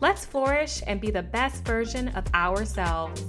[0.00, 3.22] Let's flourish and be the best version of ourselves.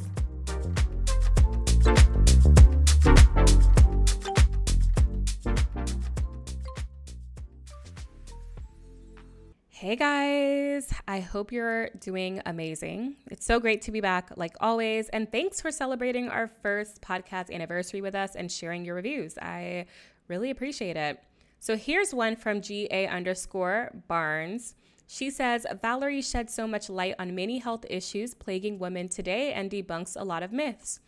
[9.68, 13.16] Hey guys, I hope you're doing amazing.
[13.30, 15.10] It's so great to be back, like always.
[15.10, 19.38] And thanks for celebrating our first podcast anniversary with us and sharing your reviews.
[19.40, 19.88] I
[20.30, 21.22] really appreciate it.
[21.60, 24.76] So here's one from GA underscore Barnes.
[25.14, 29.70] She says, Valerie sheds so much light on many health issues plaguing women today and
[29.70, 31.02] debunks a lot of myths.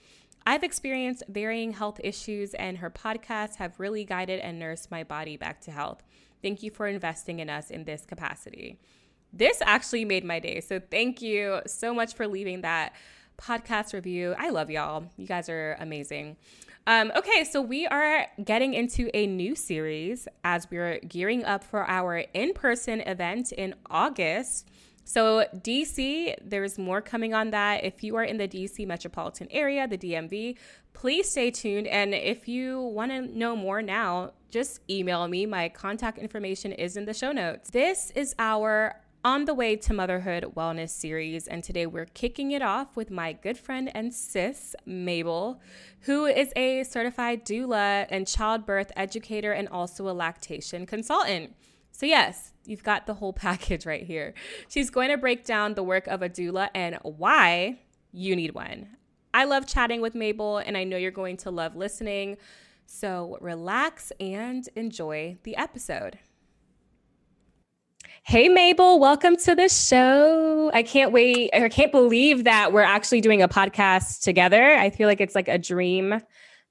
[0.46, 5.38] I've experienced varying health issues, and her podcasts have really guided and nursed my body
[5.38, 6.04] back to health.
[6.42, 8.78] Thank you for investing in us in this capacity.
[9.32, 10.60] This actually made my day.
[10.60, 12.94] So thank you so much for leaving that
[13.38, 14.36] podcast review.
[14.38, 15.06] I love y'all.
[15.16, 16.36] You guys are amazing.
[16.86, 21.90] Um, okay, so we are getting into a new series as we're gearing up for
[21.90, 24.68] our in person event in August.
[25.06, 27.84] So, DC, there's more coming on that.
[27.84, 30.58] If you are in the DC metropolitan area, the DMV,
[30.94, 31.88] please stay tuned.
[31.88, 35.46] And if you want to know more now, just email me.
[35.46, 37.70] My contact information is in the show notes.
[37.70, 42.62] This is our on the Way to Motherhood Wellness series, and today we're kicking it
[42.62, 45.62] off with my good friend and sis, Mabel,
[46.02, 51.56] who is a certified doula and childbirth educator and also a lactation consultant.
[51.92, 54.34] So, yes, you've got the whole package right here.
[54.68, 57.80] She's going to break down the work of a doula and why
[58.12, 58.98] you need one.
[59.34, 62.38] I love chatting with Mabel, and I know you're going to love listening.
[62.86, 66.20] So relax and enjoy the episode.
[68.26, 70.72] Hey, Mabel, welcome to the show.
[70.74, 71.50] I can't wait.
[71.54, 74.64] I can't believe that we're actually doing a podcast together.
[74.64, 76.22] I feel like it's like a dream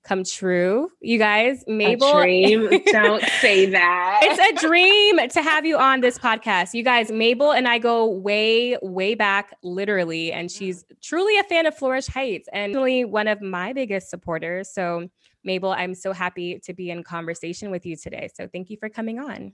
[0.03, 0.89] come true.
[1.03, 2.09] You guys, Mabel.
[2.19, 2.71] A dream.
[2.87, 4.21] Don't say that.
[4.23, 6.73] it's a dream to have you on this podcast.
[6.73, 10.33] You guys, Mabel and I go way, way back, literally.
[10.33, 14.73] And she's truly a fan of Flourish Heights and really one of my biggest supporters.
[14.73, 15.09] So,
[15.45, 18.31] Mabel, I'm so happy to be in conversation with you today.
[18.35, 19.53] So, thank you for coming on.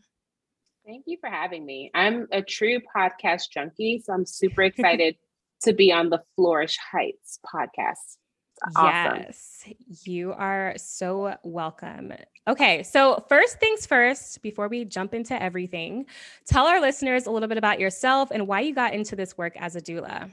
[0.88, 1.90] Thank you for having me.
[1.94, 4.02] I'm a true podcast junkie.
[4.02, 5.16] So, I'm super excited
[5.64, 8.16] to be on the Flourish Heights podcast.
[8.74, 9.20] Awesome.
[9.20, 9.64] Yes,
[10.04, 12.14] you are so welcome.
[12.48, 16.06] Okay, so first things first, before we jump into everything,
[16.46, 19.52] tell our listeners a little bit about yourself and why you got into this work
[19.58, 20.30] as a doula.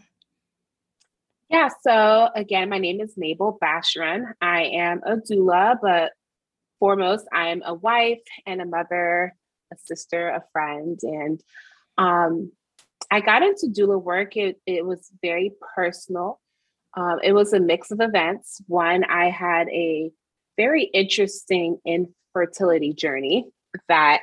[1.50, 4.32] Yeah, so again, my name is Mabel Bashorun.
[4.42, 6.14] I am a doula, but
[6.80, 9.36] foremost, I am a wife and a mother,
[9.76, 11.00] a sister, a friend.
[11.04, 11.42] And
[11.98, 12.52] um,
[13.12, 16.40] I got into doula work, it, it was very personal
[16.96, 18.62] um, it was a mix of events.
[18.68, 20.12] One, I had a
[20.58, 23.50] very interesting infertility journey
[23.90, 24.22] that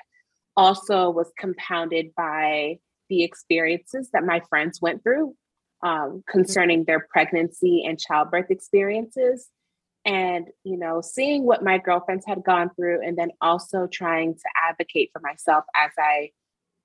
[0.57, 5.35] also was compounded by the experiences that my friends went through
[5.83, 9.49] um, concerning their pregnancy and childbirth experiences.
[10.05, 14.49] And, you know, seeing what my girlfriends had gone through, and then also trying to
[14.69, 16.31] advocate for myself as I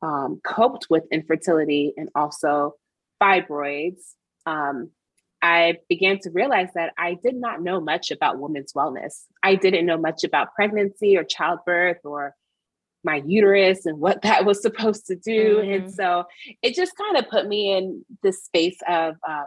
[0.01, 2.75] um, coped with infertility and also
[3.22, 4.01] fibroids.
[4.45, 4.91] Um,
[5.41, 9.25] I began to realize that I did not know much about women's wellness.
[9.44, 12.35] I didn't know much about pregnancy or childbirth or
[13.03, 15.57] my uterus and what that was supposed to do.
[15.57, 15.72] Mm-hmm.
[15.72, 16.25] And so
[16.61, 19.44] it just kind of put me in this space of uh,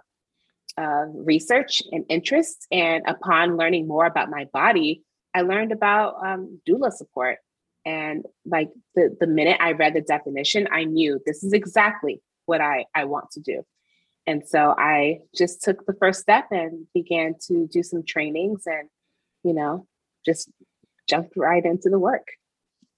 [0.77, 2.67] uh, research and interest.
[2.71, 5.03] And upon learning more about my body,
[5.35, 7.39] I learned about um, doula support.
[7.85, 12.61] And like the, the minute I read the definition, I knew this is exactly what
[12.61, 13.63] I, I want to do.
[14.27, 18.89] And so I just took the first step and began to do some trainings and,
[19.43, 19.87] you know,
[20.25, 20.51] just
[21.09, 22.27] jumped right into the work.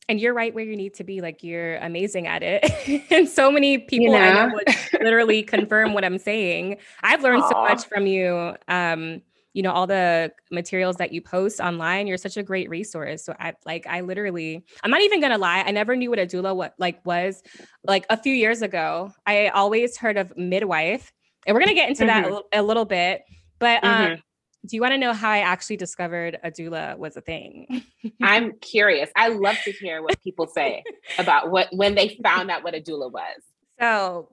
[0.09, 1.21] And you're right where you need to be.
[1.21, 2.71] Like you're amazing at it.
[3.11, 4.19] and so many people you know?
[4.19, 6.79] I know would literally confirm what I'm saying.
[7.03, 7.51] I've learned Aww.
[7.51, 8.55] so much from you.
[8.69, 9.23] Um,
[9.55, 12.07] you know, all the materials that you post online.
[12.07, 13.23] You're such a great resource.
[13.23, 16.27] So I like I literally, I'm not even gonna lie, I never knew what a
[16.27, 17.43] doula what like was
[17.85, 19.13] like a few years ago.
[19.27, 21.13] I always heard of midwife
[21.47, 22.31] and we're going to get into mm-hmm.
[22.33, 23.23] that a, little bit.
[23.59, 24.21] But um, mm-hmm.
[24.65, 27.85] Do you want to know how I actually discovered a doula was a thing?
[28.23, 29.11] I'm curious.
[29.17, 30.85] I love to hear what people say
[31.19, 33.43] about what when they found out what a doula was.
[33.81, 34.29] So,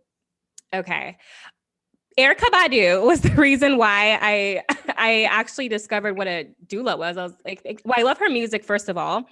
[0.73, 1.17] okay.
[2.17, 4.63] Erykah Badu was the reason why I
[4.97, 7.17] I actually discovered what a doula was.
[7.17, 9.25] I was like, well, I love her music first of all,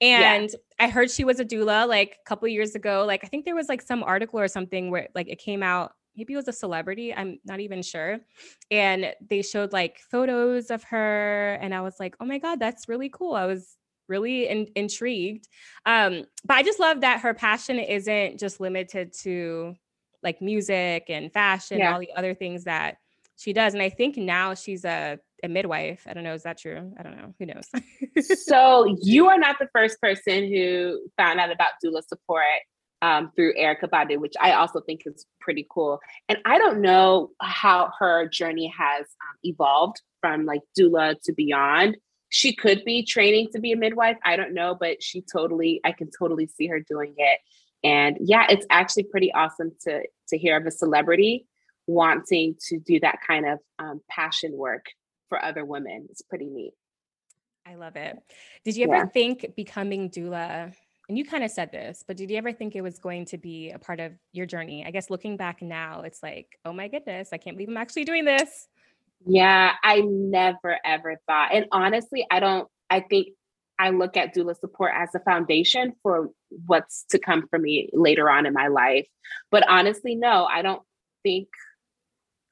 [0.00, 0.86] and yeah.
[0.86, 3.04] I heard she was a doula like a couple years ago.
[3.06, 5.92] Like I think there was like some article or something where like it came out.
[6.20, 7.14] Maybe it was a celebrity.
[7.14, 8.18] I'm not even sure.
[8.70, 12.88] And they showed like photos of her, and I was like, oh my god, that's
[12.88, 13.34] really cool.
[13.34, 15.48] I was really in- intrigued.
[15.86, 19.74] Um, but I just love that her passion isn't just limited to
[20.22, 21.86] like music and fashion yeah.
[21.86, 22.98] and all the other things that
[23.38, 23.72] she does.
[23.72, 26.02] And I think now she's a, a midwife.
[26.06, 26.34] I don't know.
[26.34, 26.92] Is that true?
[26.98, 27.34] I don't know.
[27.38, 27.66] Who knows?
[28.44, 32.44] so you are not the first person who found out about doula support
[33.02, 36.00] um, through Erykah Badu, which I also think is pretty cool.
[36.28, 41.96] And I don't know how her journey has um, evolved from like doula to beyond
[42.30, 44.16] she could be training to be a midwife.
[44.24, 47.40] I don't know, but she totally, I can totally see her doing it.
[47.82, 51.46] And yeah, it's actually pretty awesome to to hear of a celebrity
[51.86, 54.86] wanting to do that kind of um, passion work
[55.28, 56.06] for other women.
[56.10, 56.72] It's pretty neat.
[57.66, 58.16] I love it.
[58.64, 59.06] Did you ever yeah.
[59.06, 60.72] think becoming doula?
[61.10, 63.36] And you kind of said this, but did you ever think it was going to
[63.36, 64.84] be a part of your journey?
[64.86, 68.04] I guess looking back now, it's like, oh my goodness, I can't believe I'm actually
[68.04, 68.68] doing this.
[69.26, 71.52] Yeah, I never ever thought.
[71.52, 73.30] And honestly, I don't, I think
[73.76, 76.30] I look at doula support as a foundation for
[76.66, 79.08] what's to come for me later on in my life.
[79.50, 80.82] But honestly, no, I don't
[81.24, 81.48] think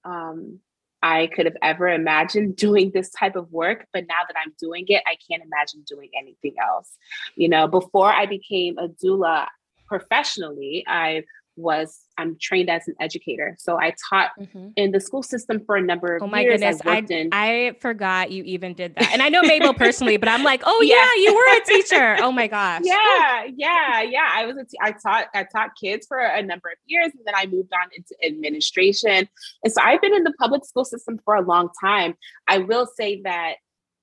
[0.04, 0.58] um,
[1.02, 3.86] I could have ever imagined doing this type of work.
[3.92, 6.96] But now that I'm doing it, I can't imagine doing anything else.
[7.36, 9.46] You know, before I became a doula
[9.86, 11.24] professionally, I
[11.58, 13.56] was I'm trained as an educator.
[13.58, 14.68] So I taught mm-hmm.
[14.76, 16.22] in the school system for a number of years.
[16.22, 16.60] oh my years.
[16.60, 16.80] Goodness.
[16.84, 19.12] I, in- I forgot you even did that.
[19.12, 22.16] And I know Mabel personally, but I'm like, oh yeah, yeah you were a teacher.
[22.20, 22.82] Oh my gosh.
[22.84, 24.28] Yeah, yeah, yeah.
[24.32, 27.24] I was a t- I taught I taught kids for a number of years and
[27.24, 29.28] then I moved on into administration.
[29.64, 32.14] And so I've been in the public school system for a long time.
[32.46, 33.54] I will say that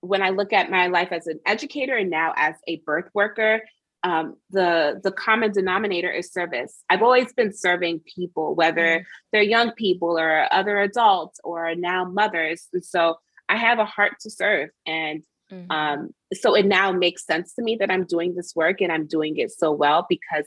[0.02, 3.62] when I look at my life as an educator and now as a birth worker,
[4.06, 6.84] um, the the common denominator is service.
[6.92, 9.04] I've always been serving people, whether mm-hmm.
[9.32, 12.68] they're young people or other adults or now mothers.
[12.72, 13.16] And so
[13.50, 15.72] I have a heart to serve, and mm-hmm.
[15.72, 19.08] um, so it now makes sense to me that I'm doing this work and I'm
[19.08, 20.46] doing it so well because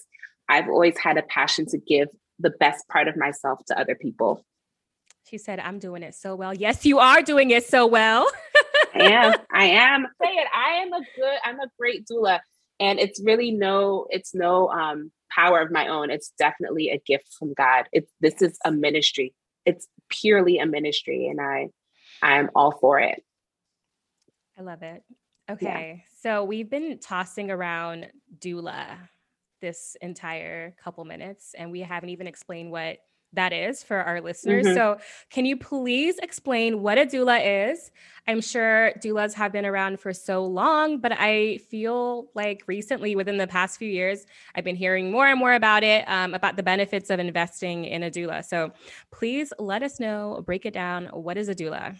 [0.48, 2.08] I've always had a passion to give
[2.38, 4.44] the best part of myself to other people.
[5.28, 8.24] She said, "I'm doing it so well." Yes, you are doing it so well.
[8.94, 9.34] I am.
[9.52, 10.06] I am.
[10.22, 10.46] Say it.
[10.54, 11.38] I am a good.
[11.44, 12.38] I'm a great doula
[12.80, 16.10] and it's really no it's no um power of my own.
[16.10, 17.88] It's definitely a gift from god.
[17.92, 19.34] It's this is a ministry.
[19.64, 21.68] It's purely a ministry and i
[22.22, 23.22] i'm all for it.
[24.58, 25.02] I love it.
[25.50, 26.04] Okay yeah.
[26.22, 28.08] so we've been tossing around
[28.38, 28.96] doula
[29.60, 32.98] this entire couple minutes and we haven't even explained what
[33.32, 34.64] that is for our listeners.
[34.64, 34.74] Mm-hmm.
[34.74, 34.98] So,
[35.30, 37.90] can you please explain what a doula is?
[38.26, 43.36] I'm sure doulas have been around for so long, but I feel like recently, within
[43.36, 46.62] the past few years, I've been hearing more and more about it, um, about the
[46.62, 48.44] benefits of investing in a doula.
[48.44, 48.72] So,
[49.12, 51.06] please let us know, break it down.
[51.06, 51.96] What is a doula?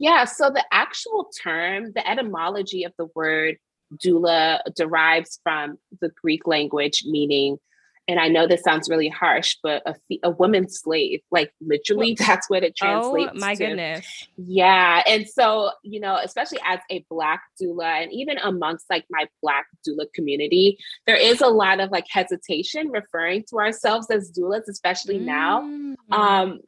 [0.00, 3.56] Yeah, so the actual term, the etymology of the word
[3.96, 7.58] doula derives from the Greek language meaning
[8.08, 12.48] and I know this sounds really harsh, but a, a woman slave, like literally, that's
[12.48, 13.32] what it oh translates.
[13.34, 13.66] Oh my to.
[13.66, 14.26] goodness!
[14.38, 19.26] Yeah, and so you know, especially as a black doula, and even amongst like my
[19.42, 24.68] black doula community, there is a lot of like hesitation referring to ourselves as doulas,
[24.68, 25.26] especially mm.
[25.26, 25.60] now.
[26.10, 26.60] Um,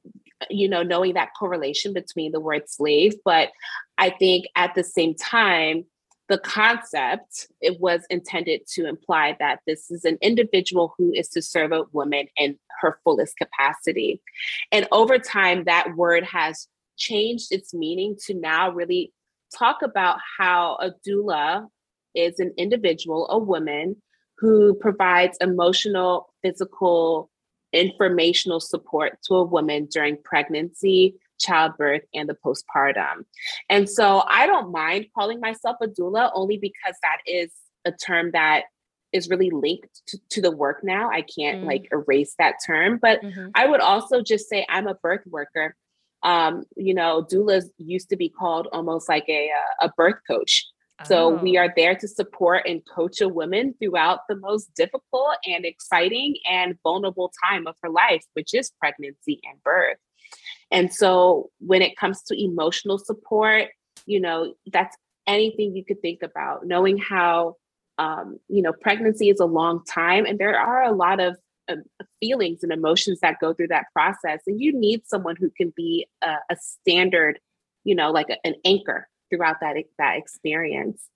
[0.48, 3.50] you know, knowing that correlation between the word slave, but
[3.98, 5.84] I think at the same time
[6.30, 11.42] the concept it was intended to imply that this is an individual who is to
[11.42, 14.22] serve a woman in her fullest capacity.
[14.70, 19.12] And over time that word has changed its meaning to now really
[19.58, 21.66] talk about how a doula
[22.14, 23.96] is an individual a woman
[24.38, 27.28] who provides emotional physical
[27.72, 33.24] informational support to a woman during pregnancy childbirth and the postpartum.
[33.68, 37.50] And so I don't mind calling myself a doula only because that is
[37.84, 38.64] a term that
[39.12, 41.10] is really linked to, to the work now.
[41.10, 41.66] I can't mm.
[41.66, 43.48] like erase that term, but mm-hmm.
[43.54, 45.74] I would also just say I'm a birth worker.
[46.22, 50.66] Um, you know, doulas used to be called almost like a, a birth coach.
[51.06, 51.42] So oh.
[51.42, 56.36] we are there to support and coach a woman throughout the most difficult and exciting
[56.48, 59.96] and vulnerable time of her life, which is pregnancy and birth.
[60.70, 63.68] And so when it comes to emotional support,
[64.06, 64.96] you know, that's
[65.26, 67.56] anything you could think about, knowing how,
[67.98, 71.36] um, you know, pregnancy is a long time and there are a lot of
[71.70, 71.82] um,
[72.20, 74.40] feelings and emotions that go through that process.
[74.46, 77.38] And you need someone who can be a, a standard,
[77.84, 81.08] you know, like a, an anchor throughout that, that experience.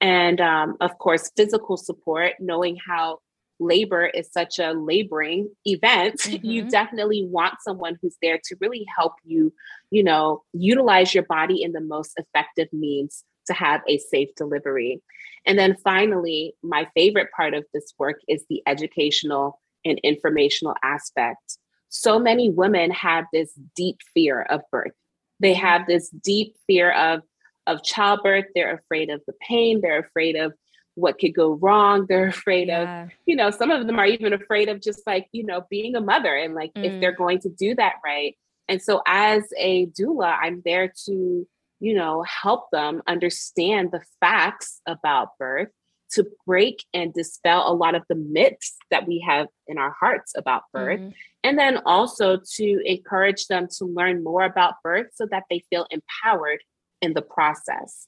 [0.00, 3.20] And um, of course, physical support, knowing how
[3.62, 6.44] labor is such a laboring event, mm-hmm.
[6.44, 9.52] you definitely want someone who's there to really help you,
[9.90, 15.02] you know, utilize your body in the most effective means to have a safe delivery.
[15.46, 21.58] And then finally, my favorite part of this work is the educational and informational aspect.
[21.88, 24.92] So many women have this deep fear of birth.
[25.40, 25.66] They mm-hmm.
[25.66, 27.22] have this deep fear of,
[27.66, 28.46] of childbirth.
[28.54, 29.80] They're afraid of the pain.
[29.80, 30.52] They're afraid of
[30.94, 32.06] what could go wrong.
[32.08, 33.04] They're afraid yeah.
[33.04, 35.96] of, you know, some of them are even afraid of just like, you know, being
[35.96, 36.84] a mother and like mm.
[36.84, 38.36] if they're going to do that right.
[38.68, 41.46] And so as a doula, I'm there to
[41.82, 45.68] you know, help them understand the facts about birth
[46.12, 50.32] to break and dispel a lot of the myths that we have in our hearts
[50.36, 51.00] about birth.
[51.00, 51.10] Mm-hmm.
[51.42, 55.88] And then also to encourage them to learn more about birth so that they feel
[55.90, 56.60] empowered
[57.00, 58.06] in the process.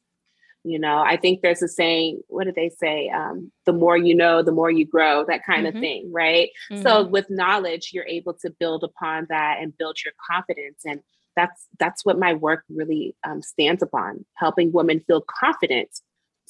[0.66, 3.10] You know, I think there's a saying, what do they say?
[3.10, 5.76] Um, the more you know, the more you grow, that kind mm-hmm.
[5.76, 6.48] of thing, right?
[6.72, 6.82] Mm-hmm.
[6.82, 10.80] So with knowledge, you're able to build upon that and build your confidence.
[10.86, 11.00] And
[11.36, 15.88] that's that's what my work really um, stands upon helping women feel confident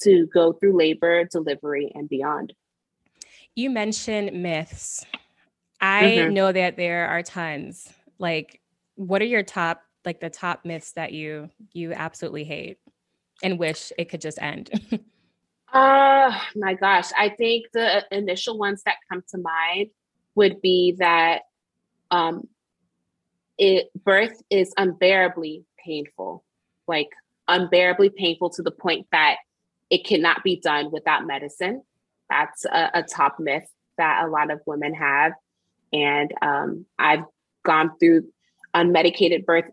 [0.01, 2.53] to go through labor delivery and beyond
[3.55, 5.05] you mentioned myths
[5.81, 6.33] i mm-hmm.
[6.33, 8.61] know that there are tons like
[8.95, 12.77] what are your top like the top myths that you you absolutely hate
[13.43, 14.69] and wish it could just end
[15.73, 19.89] uh my gosh i think the initial ones that come to mind
[20.35, 21.41] would be that
[22.11, 22.47] um,
[23.57, 26.43] it birth is unbearably painful,
[26.87, 27.09] like
[27.47, 29.37] unbearably painful to the point that
[29.89, 31.81] it cannot be done without medicine.
[32.29, 35.33] That's a, a top myth that a lot of women have.
[35.93, 37.23] And um, I've
[37.63, 38.27] gone through
[38.75, 39.65] unmedicated birth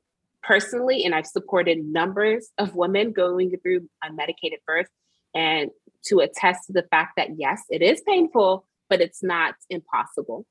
[0.42, 4.88] personally, and I've supported numbers of women going through unmedicated birth
[5.34, 5.70] and
[6.06, 10.46] to attest to the fact that yes, it is painful, but it's not impossible.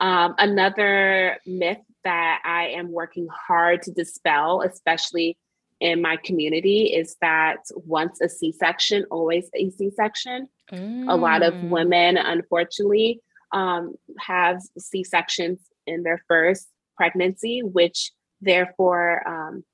[0.00, 5.36] Um, another myth that I am working hard to dispel, especially
[5.80, 10.48] in my community, is that once a C section, always a C section.
[10.72, 11.10] Mm.
[11.10, 11.70] A lot of mm.
[11.70, 13.20] women, unfortunately,
[13.52, 19.64] um, have C sections in their first pregnancy, which therefore um,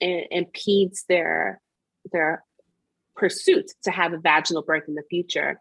[0.00, 1.60] impedes their
[2.12, 2.44] their
[3.14, 5.60] pursuit to have a vaginal birth in the future.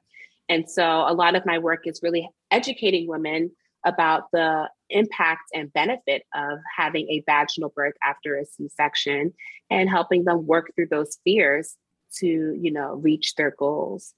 [0.50, 3.52] And so, a lot of my work is really educating women
[3.86, 9.34] about the impact and benefit of having a vaginal birth after a C-section
[9.70, 11.78] and helping them work through those fears
[12.18, 14.14] to, you know, reach their goals.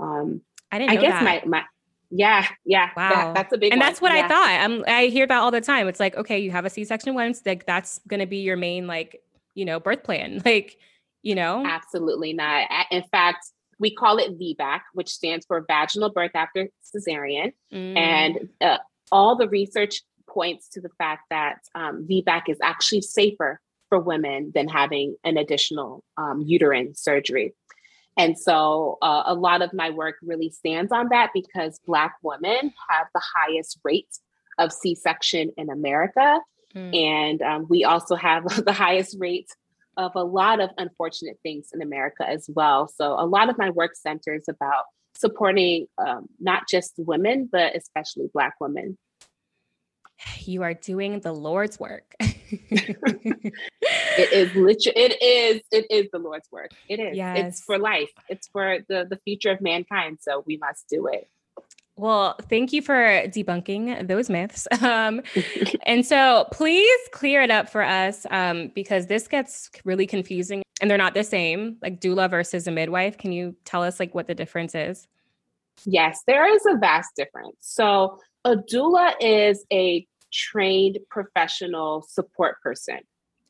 [0.00, 1.22] Um, I didn't I guess that.
[1.22, 1.64] my my
[2.10, 2.90] yeah, yeah.
[2.96, 3.10] Wow.
[3.10, 3.88] That, that's a big And one.
[3.88, 4.24] that's what yeah.
[4.24, 4.48] I thought.
[4.48, 5.88] I'm I hear that all the time.
[5.88, 9.22] It's like, okay, you have a C-section once, like that's gonna be your main like,
[9.54, 10.42] you know, birth plan.
[10.44, 10.78] Like,
[11.22, 11.64] you know.
[11.66, 12.68] Absolutely not.
[12.90, 17.52] In fact, we call it VBAC, which stands for vaginal birth after cesarean.
[17.72, 17.96] Mm.
[17.96, 18.78] And uh,
[19.10, 24.52] all the research points to the fact that um, VBAC is actually safer for women
[24.54, 27.54] than having an additional um, uterine surgery.
[28.16, 32.72] And so uh, a lot of my work really stands on that because Black women
[32.88, 34.18] have the highest rate
[34.58, 36.40] of C section in America.
[36.74, 36.96] Mm.
[36.96, 39.50] And um, we also have the highest rate
[39.96, 42.88] of a lot of unfortunate things in America as well.
[42.88, 48.28] So a lot of my work centers about supporting um, not just women, but especially
[48.32, 48.98] Black women
[50.44, 52.14] you are doing the Lord's work.
[54.18, 56.70] it is literally it is it is the Lord's work.
[56.88, 57.16] It is.
[57.16, 57.38] Yes.
[57.38, 58.10] It's for life.
[58.28, 60.18] It's for the the future of mankind.
[60.20, 61.28] So we must do it.
[61.98, 64.68] Well, thank you for debunking those myths.
[64.82, 65.22] Um,
[65.86, 70.90] and so please clear it up for us um, because this gets really confusing and
[70.90, 73.18] they're not the same, like doula versus a midwife.
[73.18, 75.08] Can you tell us like what the difference is?
[75.84, 77.56] Yes, there is a vast difference.
[77.60, 83.00] So a doula is a trained professional support person.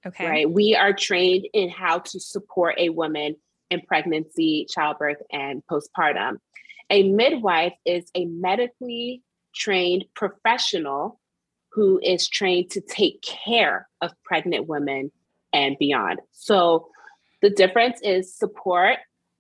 [0.05, 0.29] Okay.
[0.29, 0.51] Right.
[0.51, 3.37] We are trained in how to support a woman
[3.71, 6.37] in pregnancy, childbirth, and postpartum.
[6.91, 9.23] A midwife is a medically
[9.55, 11.21] trained professional
[11.73, 15.11] who is trained to take care of pregnant women
[15.53, 16.21] and beyond.
[16.33, 16.89] So
[17.43, 18.99] the difference is support,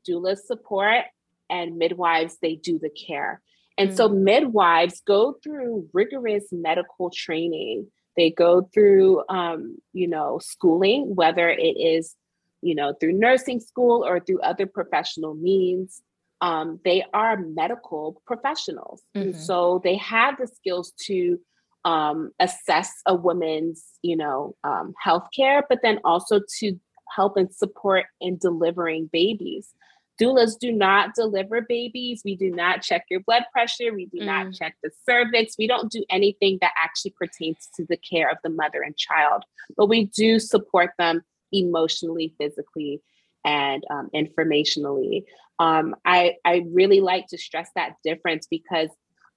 [0.08, 1.04] doula support,
[1.48, 3.40] and midwives, they do the care.
[3.78, 3.96] And mm.
[3.96, 7.86] so midwives go through rigorous medical training.
[8.16, 12.14] They go through, um, you know, schooling, whether it is,
[12.62, 16.02] you know, through nursing school or through other professional means.
[16.40, 19.02] um, they are medical professionals.
[19.14, 19.28] Mm-hmm.
[19.28, 21.38] And so they have the skills to
[21.84, 26.78] um, assess a woman's, you know, um, health care, but then also to
[27.14, 29.72] help and support in delivering babies.
[30.20, 32.22] Doulas do not deliver babies.
[32.24, 33.92] We do not check your blood pressure.
[33.92, 34.26] We do mm.
[34.26, 35.56] not check the cervix.
[35.58, 39.44] We don't do anything that actually pertains to the care of the mother and child,
[39.76, 43.02] but we do support them emotionally, physically,
[43.44, 45.24] and um, informationally.
[45.58, 48.90] Um, I, I really like to stress that difference because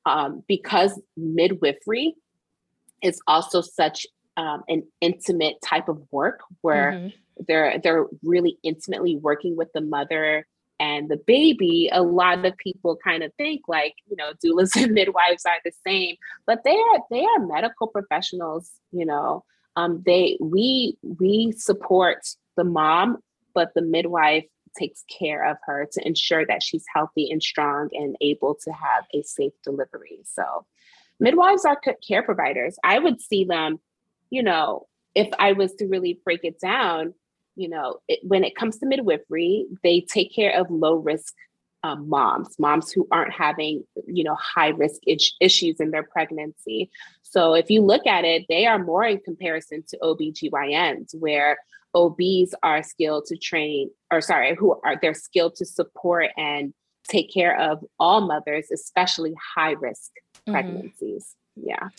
[0.05, 2.15] um, because midwifery
[3.03, 4.07] is also such
[4.37, 7.43] um, an intimate type of work where mm-hmm.
[7.47, 10.47] they're they're really intimately working with the mother
[10.79, 14.93] and the baby, a lot of people kind of think like, you know, doulas and
[14.93, 19.43] midwives are the same, but they are they are medical professionals, you know.
[19.75, 22.25] Um, they we we support
[22.57, 23.17] the mom,
[23.53, 24.45] but the midwife
[24.77, 29.05] takes care of her to ensure that she's healthy and strong and able to have
[29.13, 30.19] a safe delivery.
[30.25, 30.65] So
[31.19, 32.77] midwives are care providers.
[32.83, 33.79] I would see them,
[34.29, 37.13] you know, if I was to really break it down,
[37.59, 41.33] you know, it, when it comes to midwifery, they take care of low risk
[41.83, 45.01] um, moms, moms who aren't having, you know, high risk
[45.41, 46.89] issues in their pregnancy.
[47.21, 51.57] So if you look at it, they are more in comparison to OBGYNs, where
[51.93, 56.73] OBs are skilled to train, or sorry, who are they're skilled to support and
[57.07, 60.51] take care of all mothers, especially high risk mm-hmm.
[60.51, 61.35] pregnancies.
[61.55, 61.89] Yeah.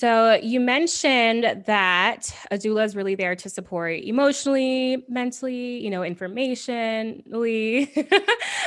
[0.00, 6.00] So you mentioned that a doula is really there to support emotionally, mentally, you know,
[6.00, 7.94] informationally.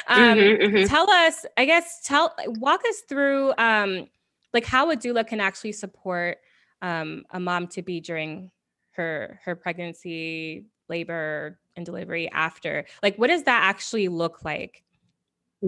[0.07, 0.85] um, mm-hmm, mm-hmm.
[0.85, 4.05] Tell us, I guess, tell walk us through um,
[4.53, 6.37] like how a doula can actually support
[6.83, 8.51] um, a mom to be during
[8.91, 12.85] her her pregnancy, labor, and delivery after.
[13.01, 14.83] Like, what does that actually look like?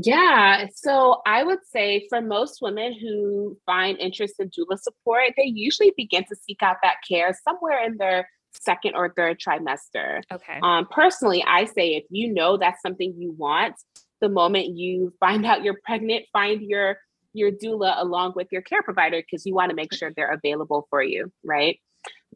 [0.04, 0.68] Yeah.
[0.76, 5.94] So I would say for most women who find interest in doula support, they usually
[5.96, 10.22] begin to seek out that care somewhere in their second or third trimester.
[10.32, 10.60] Okay.
[10.62, 13.76] Um, personally, I say if you know that's something you want,
[14.20, 16.98] the moment you find out you're pregnant, find your
[17.34, 20.88] your doula along with your care provider because you want to make sure they're available
[20.90, 21.80] for you, right?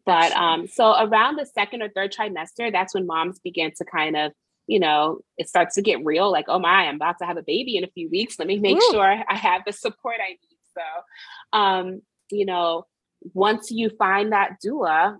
[0.05, 4.17] But um, so around the second or third trimester, that's when moms begin to kind
[4.17, 4.34] of
[4.69, 7.41] you know, it starts to get real like, oh my, I'm about to have a
[7.41, 8.38] baby in a few weeks.
[8.38, 8.89] Let me make Ooh.
[8.91, 10.58] sure I have the support I need.
[10.77, 12.86] So, um, you know,
[13.34, 15.17] once you find that doula,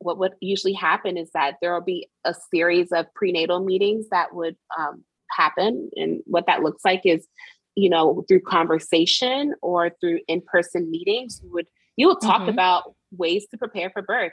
[0.00, 4.34] what would usually happen is that there will be a series of prenatal meetings that
[4.34, 5.88] would um, happen.
[5.94, 7.24] And what that looks like is,
[7.76, 12.50] you know, through conversation or through in-person meetings, you would you will talk mm-hmm.
[12.50, 14.32] about ways to prepare for birth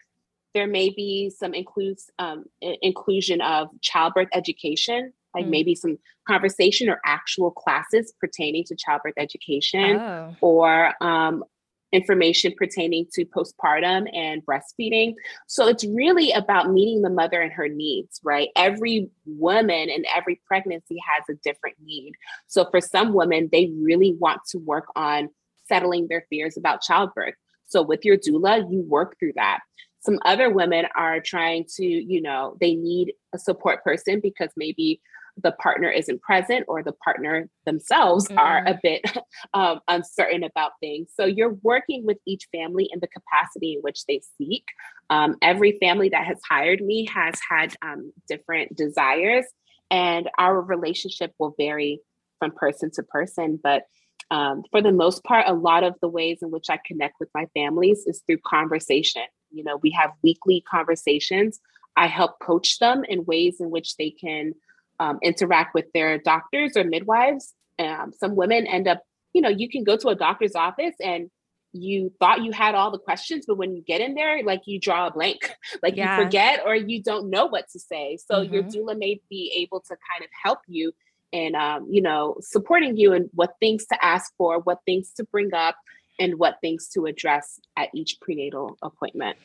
[0.54, 5.50] there may be some includes um, inclusion of childbirth education, like mm.
[5.50, 10.36] maybe some conversation or actual classes pertaining to childbirth education, oh.
[10.42, 11.44] or um,
[11.92, 15.14] information pertaining to postpartum and breastfeeding.
[15.48, 18.50] So it's really about meeting the mother and her needs, right?
[18.56, 22.14] Every woman and every pregnancy has a different need.
[22.48, 25.30] So for some women, they really want to work on
[25.68, 27.36] settling their fears about childbirth.
[27.66, 29.60] So with your doula, you work through that
[30.02, 35.02] some other women are trying to you know they need a support person because maybe
[35.42, 38.38] the partner isn't present or the partner themselves mm-hmm.
[38.38, 39.02] are a bit
[39.54, 44.06] um, uncertain about things so you're working with each family in the capacity in which
[44.06, 44.66] they seek
[45.10, 49.46] um, every family that has hired me has had um, different desires
[49.92, 52.00] and our relationship will vary
[52.40, 53.84] from person to person but
[54.32, 57.30] um, for the most part, a lot of the ways in which I connect with
[57.34, 59.24] my families is through conversation.
[59.52, 61.60] You know, we have weekly conversations.
[61.96, 64.54] I help coach them in ways in which they can
[65.00, 67.54] um, interact with their doctors or midwives.
[67.78, 71.30] Um, some women end up, you know, you can go to a doctor's office and
[71.72, 74.80] you thought you had all the questions, but when you get in there, like you
[74.80, 76.18] draw a blank, like yeah.
[76.18, 78.18] you forget or you don't know what to say.
[78.18, 78.54] So mm-hmm.
[78.54, 80.94] your doula may be able to kind of help you
[81.32, 85.24] and um, you know supporting you and what things to ask for, what things to
[85.26, 85.76] bring up,
[86.20, 89.38] and what things to address at each prenatal appointment.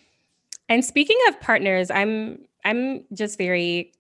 [0.69, 3.93] And speaking of partners, I'm I'm just very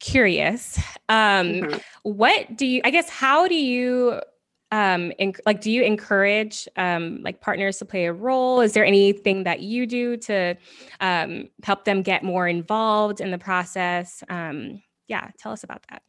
[0.00, 0.78] curious.
[1.08, 1.14] Um,
[1.48, 1.78] mm-hmm.
[2.02, 2.80] What do you?
[2.84, 4.20] I guess how do you?
[4.72, 5.12] Um,
[5.46, 8.60] like, do you encourage um, like partners to play a role?
[8.60, 10.56] Is there anything that you do to
[11.00, 14.22] um, help them get more involved in the process?
[14.28, 16.02] Um, yeah, tell us about that.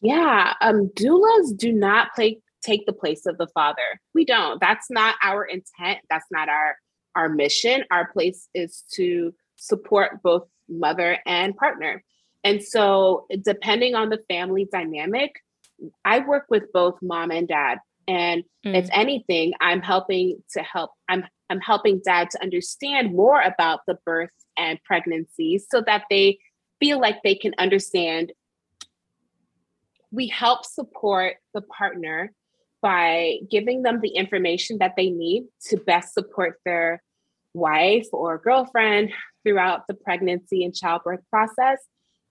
[0.00, 4.00] Yeah, um, doulas do not play take the place of the father.
[4.14, 4.60] We don't.
[4.60, 5.98] That's not our intent.
[6.08, 6.76] That's not our
[7.16, 7.84] our mission.
[7.90, 12.02] Our place is to support both mother and partner.
[12.42, 15.32] And so, depending on the family dynamic,
[16.04, 17.78] I work with both mom and dad.
[18.06, 18.74] And mm.
[18.74, 23.98] if anything, I'm helping to help, I'm I'm helping dad to understand more about the
[24.04, 26.38] birth and pregnancy so that they
[26.80, 28.32] feel like they can understand.
[30.10, 32.32] We help support the partner
[32.84, 37.02] by giving them the information that they need to best support their
[37.54, 39.10] wife or girlfriend
[39.42, 41.78] throughout the pregnancy and childbirth process.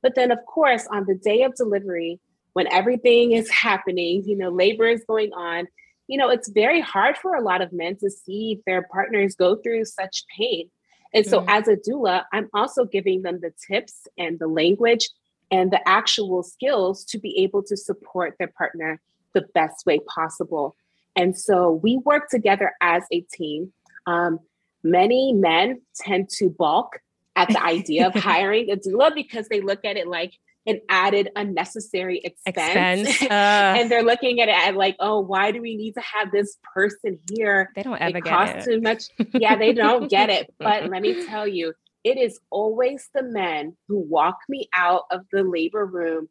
[0.04, 2.20] But then, of course, on the day of delivery,
[2.54, 5.66] when everything is happening, you know, labor is going on,
[6.06, 9.56] you know, it's very hard for a lot of men to see their partners go
[9.56, 10.70] through such pain.
[11.16, 11.50] And so, mm-hmm.
[11.50, 15.10] as a doula, I'm also giving them the tips and the language
[15.50, 19.02] and the actual skills to be able to support their partner
[19.34, 20.76] the best way possible.
[21.16, 23.72] And so, we work together as a team.
[24.06, 24.40] Um,
[24.84, 27.00] many men tend to balk
[27.36, 30.34] at the idea of hiring a doula because they look at it like
[30.66, 33.10] an added unnecessary expense.
[33.10, 33.22] expense.
[33.34, 36.58] Uh, and they're looking at it like, oh, why do we need to have this
[36.74, 37.72] person here?
[37.76, 38.72] They don't ever it get costs it.
[38.72, 39.04] too much.
[39.34, 40.54] Yeah, they don't get it.
[40.60, 45.22] But let me tell you, it is always the men who walk me out of
[45.32, 46.30] the labor room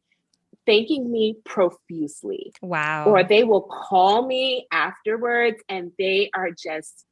[0.67, 2.53] thanking me profusely.
[2.61, 3.07] Wow.
[3.07, 7.05] Or they will call me afterwards and they are just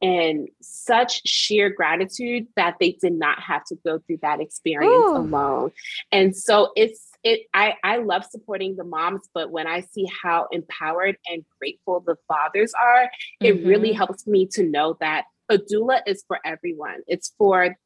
[0.00, 5.16] in such sheer gratitude that they did not have to go through that experience Ooh.
[5.16, 5.72] alone.
[6.12, 10.46] And so it's it I I love supporting the moms, but when I see how
[10.52, 13.46] empowered and grateful the fathers are, mm-hmm.
[13.46, 13.98] it really mm-hmm.
[13.98, 17.00] helps me to know that a doula is for everyone.
[17.08, 17.76] It's for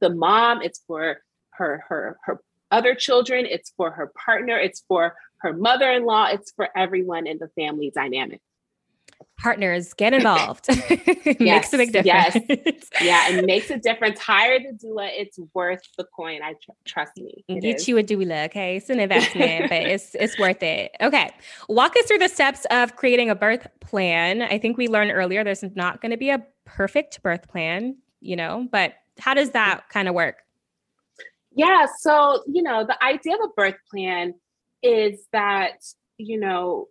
[0.00, 1.18] the mom, it's for
[1.50, 6.68] her her her other children, it's for her partner, it's for her mother-in-law, it's for
[6.76, 8.40] everyone in the family dynamic.
[9.38, 10.66] Partners get involved.
[10.68, 12.90] Yes, makes a big difference yes.
[13.00, 14.18] yeah it makes a difference.
[14.18, 17.88] Hire the doula it's worth the coin i tr- trust me get is.
[17.88, 18.76] you a doula okay?
[18.76, 20.90] It's an investment but it's it's worth it.
[21.00, 21.30] Okay
[21.68, 24.42] walk us through the steps of creating a birth plan.
[24.42, 28.34] I think we learned earlier there's not going to be a perfect birth plan you
[28.34, 30.42] know but how does that kind of work
[31.58, 34.32] yeah so you know the idea of a birth plan
[34.82, 35.82] is that
[36.16, 36.86] you know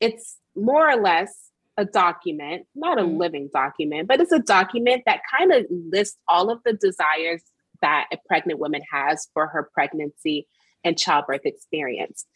[0.00, 3.16] it's more or less a document, not a mm-hmm.
[3.16, 7.40] living document, but it's a document that kind of lists all of the desires
[7.80, 10.46] that a pregnant woman has for her pregnancy
[10.82, 12.26] and childbirth experience.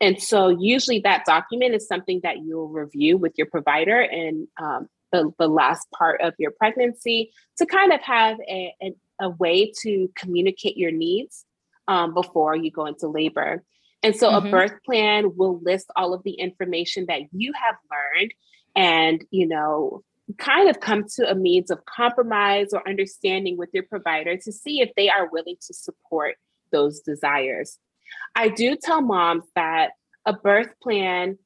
[0.00, 4.88] And so, usually, that document is something that you'll review with your provider in um,
[5.10, 9.72] the, the last part of your pregnancy to kind of have a, a, a way
[9.82, 11.44] to communicate your needs
[11.88, 13.62] um, before you go into labor.
[14.02, 14.46] And so, mm-hmm.
[14.46, 18.32] a birth plan will list all of the information that you have learned
[18.74, 20.02] and, you know,
[20.38, 24.80] kind of come to a means of compromise or understanding with your provider to see
[24.80, 26.36] if they are willing to support
[26.72, 27.78] those desires.
[28.34, 29.92] I do tell moms that
[30.24, 31.38] a birth plan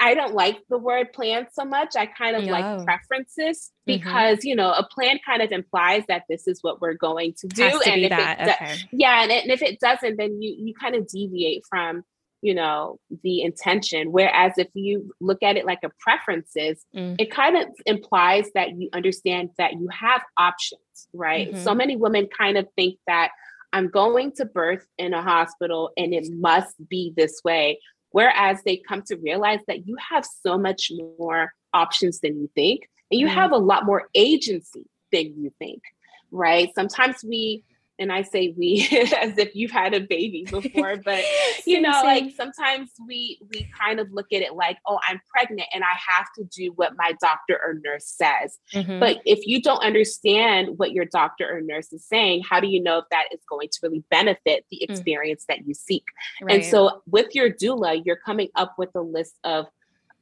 [0.00, 1.96] I don't like the word plan so much.
[1.96, 2.52] I kind of no.
[2.52, 3.98] like preferences mm-hmm.
[3.98, 4.48] because mm-hmm.
[4.48, 7.70] you know a plan kind of implies that this is what we're going to do,
[7.70, 8.40] to and if that.
[8.40, 8.76] it okay.
[8.92, 12.04] yeah, and, and if it doesn't, then you you kind of deviate from
[12.44, 17.16] you know the intention whereas if you look at it like a preferences mm.
[17.18, 21.62] it kind of implies that you understand that you have options right mm-hmm.
[21.62, 23.30] so many women kind of think that
[23.72, 27.78] i'm going to birth in a hospital and it must be this way
[28.14, 32.88] whereas they come to realize that you have so much more options than you think
[33.10, 33.34] and you mm.
[33.34, 35.82] have a lot more agency than you think
[36.30, 37.64] right sometimes we
[37.98, 38.88] and I say we
[39.20, 41.24] as if you've had a baby before, but
[41.66, 42.04] you know, same.
[42.04, 45.94] like sometimes we we kind of look at it like, oh, I'm pregnant and I
[46.08, 48.58] have to do what my doctor or nurse says.
[48.72, 49.00] Mm-hmm.
[49.00, 52.82] But if you don't understand what your doctor or nurse is saying, how do you
[52.82, 54.90] know if that is going to really benefit the mm.
[54.90, 55.60] experience mm-hmm.
[55.60, 56.04] that you seek?
[56.42, 56.56] Right.
[56.56, 59.66] And so with your doula, you're coming up with a list of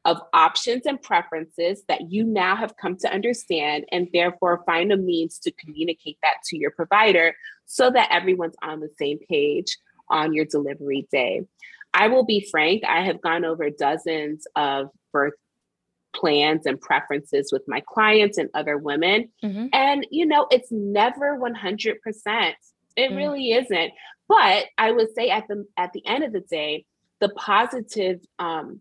[0.05, 4.97] of options and preferences that you now have come to understand, and therefore find a
[4.97, 7.35] means to communicate that to your provider
[7.67, 11.43] so that everyone's on the same page on your delivery day.
[11.95, 15.35] I will be frank, I have gone over dozens of birth
[16.15, 19.31] plans and preferences with my clients and other women.
[19.43, 19.67] Mm-hmm.
[19.73, 22.53] And, you know, it's never 100%.
[22.95, 23.93] It mm really isn't.
[24.29, 26.85] But I would say at the at the end of the day,
[27.21, 28.81] the positive um,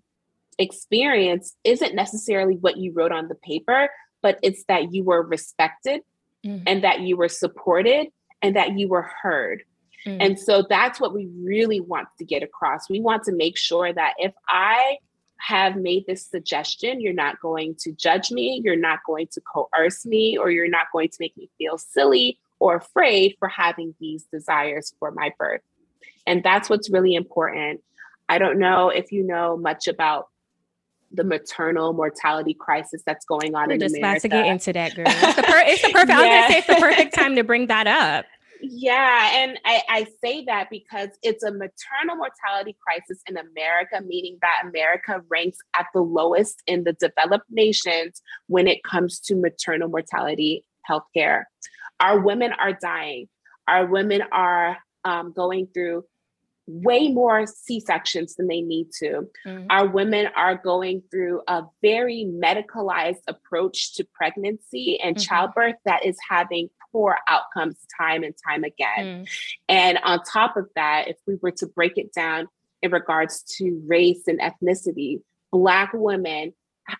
[0.61, 3.89] experience isn't necessarily what you wrote on the paper,
[4.21, 6.01] but it's that you were respected
[6.45, 6.63] mm.
[6.67, 8.07] and that you were supported
[8.41, 9.63] and that you were heard.
[10.05, 10.17] Mm.
[10.19, 12.89] And so that's what we really want to get across.
[12.89, 14.97] We want to make sure that if I
[15.37, 20.05] have made this suggestion, you're not going to judge me, you're not going to coerce
[20.05, 24.25] me, or you're not going to make me feel silly or afraid for having these
[24.31, 25.61] desires for my birth.
[26.27, 27.81] And that's what's really important.
[28.29, 30.29] I don't know if you know much about
[31.13, 34.27] the maternal mortality crisis that's going on We're in just America.
[34.27, 35.05] about to get into that, girl.
[35.07, 36.11] It's the, per- it's the perfect.
[36.11, 38.25] I was gonna say it's the perfect time to bring that up.
[38.63, 44.37] Yeah, and I, I say that because it's a maternal mortality crisis in America, meaning
[44.41, 49.89] that America ranks at the lowest in the developed nations when it comes to maternal
[49.89, 51.45] mortality healthcare.
[51.99, 53.29] Our women are dying.
[53.67, 56.05] Our women are um, going through
[56.71, 59.27] way more C-sections than they need to.
[59.45, 59.67] Mm-hmm.
[59.69, 65.23] Our women are going through a very medicalized approach to pregnancy and mm-hmm.
[65.23, 69.25] childbirth that is having poor outcomes time and time again.
[69.25, 69.29] Mm.
[69.69, 72.47] And on top of that, if we were to break it down
[72.81, 76.53] in regards to race and ethnicity, Black women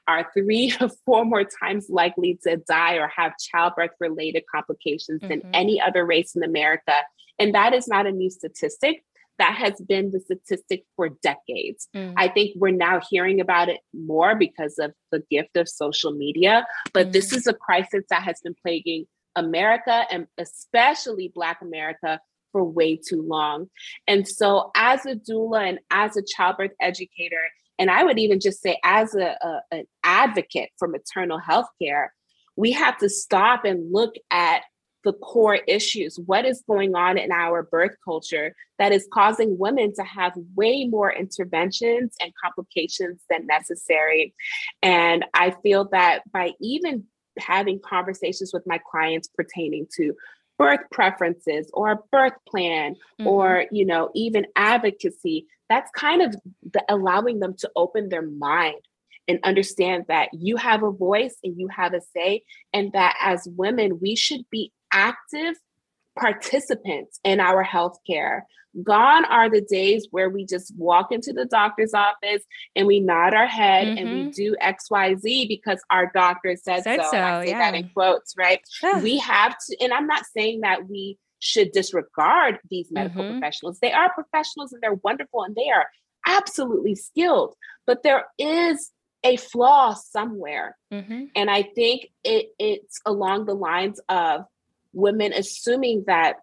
[0.07, 5.29] are three to four more times likely to die or have childbirth related complications mm-hmm.
[5.29, 6.93] than any other race in America.
[7.39, 9.03] And that is not a new statistic.
[9.41, 11.88] That has been the statistic for decades.
[11.95, 12.13] Mm.
[12.15, 16.67] I think we're now hearing about it more because of the gift of social media,
[16.93, 17.13] but mm.
[17.13, 22.19] this is a crisis that has been plaguing America and especially Black America
[22.51, 23.65] for way too long.
[24.08, 27.47] And so, as a doula and as a childbirth educator,
[27.80, 32.13] and I would even just say as a, a an advocate for maternal health care,
[32.56, 34.62] we have to stop and look at
[35.03, 36.19] the core issues.
[36.25, 40.85] What is going on in our birth culture that is causing women to have way
[40.85, 44.33] more interventions and complications than necessary?
[44.81, 47.05] And I feel that by even
[47.39, 50.13] having conversations with my clients pertaining to
[50.57, 53.27] birth preferences or a birth plan mm-hmm.
[53.27, 56.35] or you know even advocacy that's kind of
[56.71, 58.81] the, allowing them to open their mind
[59.27, 63.47] and understand that you have a voice and you have a say and that as
[63.55, 65.56] women we should be active
[66.17, 68.41] participants in our healthcare.
[68.84, 72.43] Gone are the days where we just walk into the doctor's office
[72.75, 73.97] and we nod our head mm-hmm.
[73.97, 74.30] and we mm-hmm.
[74.30, 77.12] do XYZ because our doctor says Said so.
[77.12, 77.60] so I say yeah.
[77.60, 78.62] that in quotes, right?
[79.01, 83.39] we have to, and I'm not saying that we should disregard these medical mm-hmm.
[83.39, 83.80] professionals.
[83.82, 85.88] They are professionals and they're wonderful and they are
[86.25, 88.91] absolutely skilled, but there is
[89.23, 90.77] a flaw somewhere.
[90.93, 91.25] Mm-hmm.
[91.36, 94.45] And I think it, it's along the lines of
[94.93, 96.38] women assuming that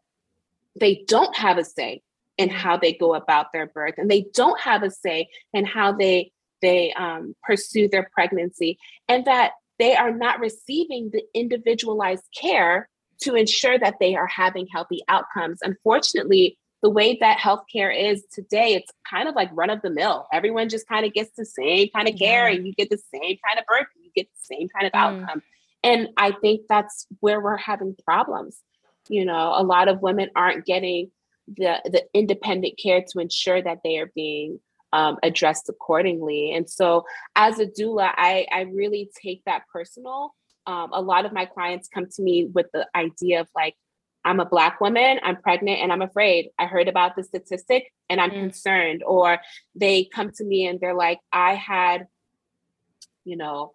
[0.79, 2.03] they don't have a say
[2.37, 5.93] in how they go about their birth and they don't have a say in how
[5.93, 6.31] they
[6.61, 12.89] they um, pursue their pregnancy and that they are not receiving the individualized care
[13.21, 15.59] to ensure that they are having healthy outcomes.
[15.63, 20.27] Unfortunately the way that healthcare is today it's kind of like run of the mill
[20.33, 23.37] everyone just kind of gets the same kind of care and you get the same
[23.45, 24.99] kind of birth you get the same kind of mm.
[24.99, 25.43] outcome
[25.83, 28.61] and I think that's where we're having problems.
[29.09, 31.11] You know, a lot of women aren't getting
[31.47, 34.61] the the independent care to ensure that they are being
[34.93, 36.53] um, addressed accordingly.
[36.53, 37.05] And so,
[37.37, 40.35] as a doula, I I really take that personal.
[40.67, 43.75] Um, a lot of my clients come to me with the idea of like,
[44.23, 46.51] I'm a black woman, I'm pregnant, and I'm afraid.
[46.59, 48.41] I heard about the statistic, and I'm mm.
[48.41, 49.03] concerned.
[49.07, 49.39] Or
[49.75, 52.07] they come to me and they're like, I had,
[53.25, 53.73] you know,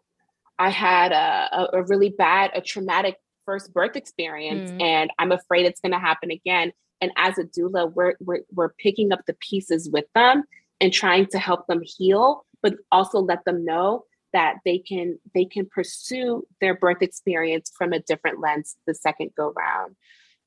[0.63, 4.81] I had a, a, really bad, a traumatic first birth experience, mm.
[4.81, 6.71] and I'm afraid it's going to happen again.
[7.01, 10.43] And as a doula, we're, we're we're picking up the pieces with them
[10.79, 15.43] and trying to help them heal, but also let them know that they can they
[15.43, 19.97] can pursue their birth experience from a different lens the second go round.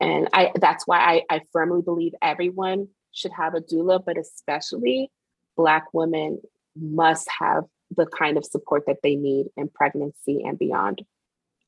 [0.01, 5.11] And I that's why I, I firmly believe everyone should have a doula, but especially
[5.59, 6.41] Black women
[6.75, 11.03] must have the kind of support that they need in pregnancy and beyond.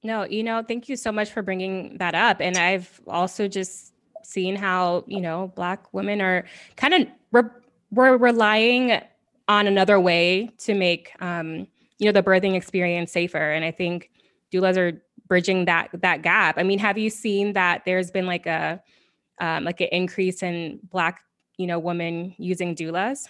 [0.03, 2.41] No, you know, thank you so much for bringing that up.
[2.41, 6.45] And I've also just seen how, you know, Black women are
[6.77, 7.51] kind of, we're,
[7.91, 9.01] we're relying
[9.49, 11.67] on another way to make, um,
[11.99, 13.51] you know, the birthing experience safer.
[13.51, 14.11] And I think
[14.53, 16.59] doulas are bridging that, that gap.
[16.59, 18.81] I mean, have you seen that there's been like a,
[19.41, 21.21] um, like an increase in Black,
[21.57, 23.27] you know, women using doulas?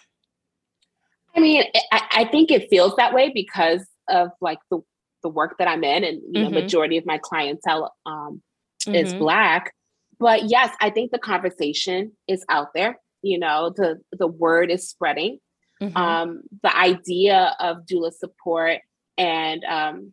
[1.36, 4.80] I mean, I, I think it feels that way because of like the
[5.22, 6.54] the work that I'm in, and the mm-hmm.
[6.54, 8.42] majority of my clientele um,
[8.82, 8.94] mm-hmm.
[8.94, 9.72] is black.
[10.18, 12.98] But yes, I think the conversation is out there.
[13.22, 15.38] You know, the the word is spreading.
[15.82, 15.96] Mm-hmm.
[15.96, 18.80] Um, the idea of doula support
[19.16, 20.12] and um,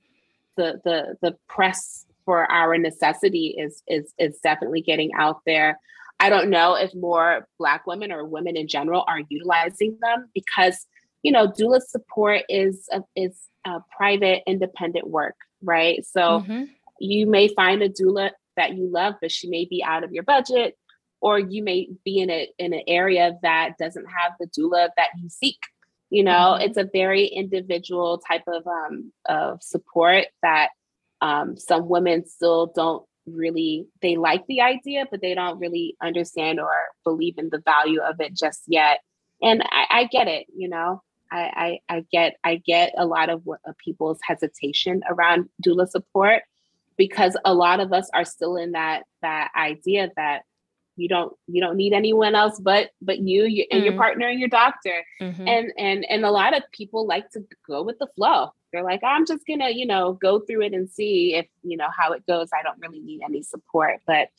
[0.58, 5.80] the the the press for our necessity is is is definitely getting out there.
[6.20, 10.88] I don't know if more Black women or women in general are utilizing them because
[11.26, 13.36] you know, doula support is a, is
[13.66, 16.06] a private, independent work, right?
[16.06, 16.66] So mm-hmm.
[17.00, 20.24] you may find a doula that you love, but she may be out of your
[20.24, 20.78] budget.
[21.22, 25.10] or you may be in a in an area that doesn't have the doula that
[25.20, 25.58] you seek
[26.10, 26.62] you know mm-hmm.
[26.66, 30.70] it's a very individual type of um of support that
[31.22, 36.60] um some women still don't really they like the idea but they don't really understand
[36.60, 36.72] or
[37.04, 39.00] believe in the value of it just yet
[39.42, 43.30] and i, I get it you know I, I, I get I get a lot
[43.30, 46.44] of uh, people's hesitation around doula support
[46.98, 50.44] because a lot of us are still in that that idea that
[50.98, 53.86] you don't you don't need anyone else but but you, you and mm.
[53.86, 55.48] your partner and your doctor mm-hmm.
[55.48, 59.02] and and and a lot of people like to go with the flow they're like
[59.04, 62.26] i'm just gonna you know go through it and see if you know how it
[62.26, 64.30] goes i don't really need any support but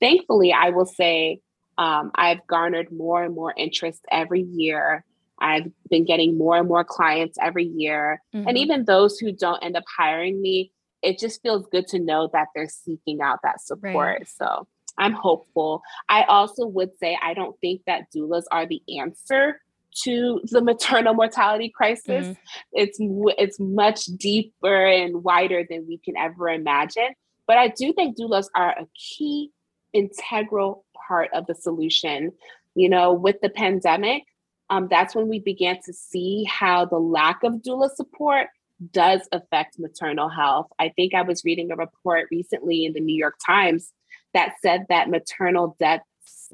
[0.00, 1.40] thankfully i will say
[1.78, 5.04] um, i've garnered more and more interest every year
[5.40, 8.48] i've been getting more and more clients every year mm-hmm.
[8.48, 12.28] and even those who don't end up hiring me it just feels good to know
[12.32, 14.28] that they're seeking out that support right.
[14.28, 14.66] so
[14.98, 15.82] I'm hopeful.
[16.08, 19.60] I also would say I don't think that doulas are the answer
[20.04, 22.26] to the maternal mortality crisis.
[22.26, 22.32] Mm-hmm.
[22.72, 27.08] It's it's much deeper and wider than we can ever imagine.
[27.46, 29.50] But I do think doulas are a key
[29.92, 32.32] integral part of the solution.
[32.74, 34.24] You know, with the pandemic,
[34.72, 38.46] um, that's when we began to see how the lack of doula support
[38.90, 40.68] does affect maternal health.
[40.78, 43.92] I think I was reading a report recently in the New York Times
[44.32, 46.04] that said that maternal deaths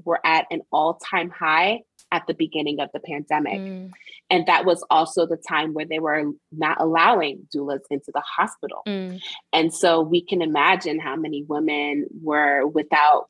[0.04, 3.60] were at an all time high at the beginning of the pandemic.
[3.60, 3.90] Mm.
[4.30, 8.82] And that was also the time where they were not allowing doulas into the hospital.
[8.84, 9.20] Mm.
[9.52, 13.28] And so we can imagine how many women were without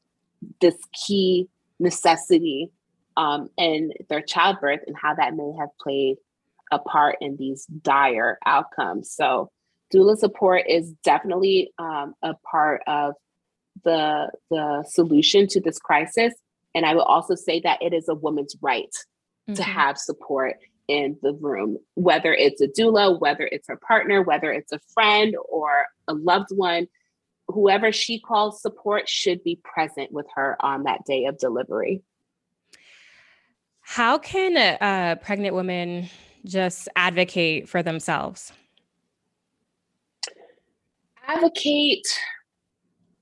[0.62, 1.48] this key
[1.78, 2.70] necessity
[3.18, 6.16] um, in their childbirth and how that may have played
[6.72, 9.12] a part in these dire outcomes.
[9.12, 9.50] So,
[9.92, 13.14] doula support is definitely um, a part of
[13.84, 16.34] the the solution to this crisis
[16.74, 18.94] and i will also say that it is a woman's right
[19.48, 19.54] mm-hmm.
[19.54, 20.56] to have support
[20.88, 25.36] in the room whether it's a doula whether it's her partner whether it's a friend
[25.48, 26.86] or a loved one
[27.46, 32.02] whoever she calls support should be present with her on that day of delivery
[33.88, 36.10] how can a, pregnant women
[36.44, 38.52] just advocate for themselves
[41.26, 42.06] advocate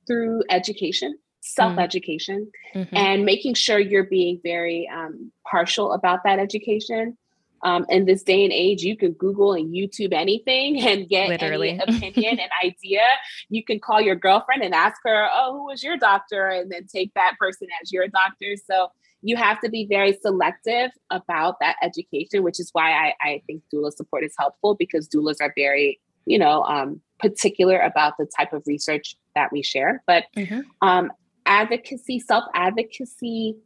[0.09, 2.97] through education, self education, mm-hmm.
[2.97, 7.17] and making sure you're being very um, partial about that education.
[7.63, 11.71] Um, in this day and age, you can Google and YouTube anything and get Literally.
[11.71, 13.03] any opinion and idea.
[13.49, 16.87] You can call your girlfriend and ask her, "Oh, who was your doctor?" and then
[16.87, 18.57] take that person as your doctor.
[18.69, 18.91] So
[19.23, 23.63] you have to be very selective about that education, which is why I, I think
[23.73, 28.53] doula support is helpful because doulas are very, you know, um, particular about the type
[28.53, 30.03] of research that we share.
[30.07, 30.61] But mm-hmm.
[30.83, 31.13] um,
[31.45, 33.57] advocacy, self advocacy,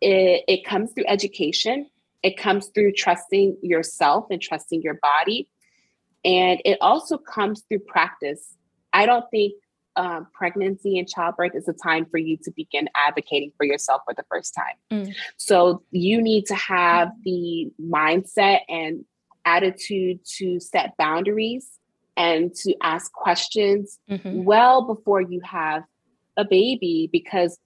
[0.00, 1.88] it, it comes through education.
[2.22, 5.48] It comes through trusting yourself and trusting your body.
[6.24, 8.56] And it also comes through practice.
[8.94, 9.52] I don't think
[9.96, 14.14] um, pregnancy and childbirth is a time for you to begin advocating for yourself for
[14.14, 14.74] the first time.
[14.90, 15.14] Mm.
[15.36, 19.04] So you need to have the mindset and
[19.44, 21.78] attitude to set boundaries
[22.16, 24.44] and to ask questions mm-hmm.
[24.44, 25.84] well before you have
[26.36, 27.58] a baby because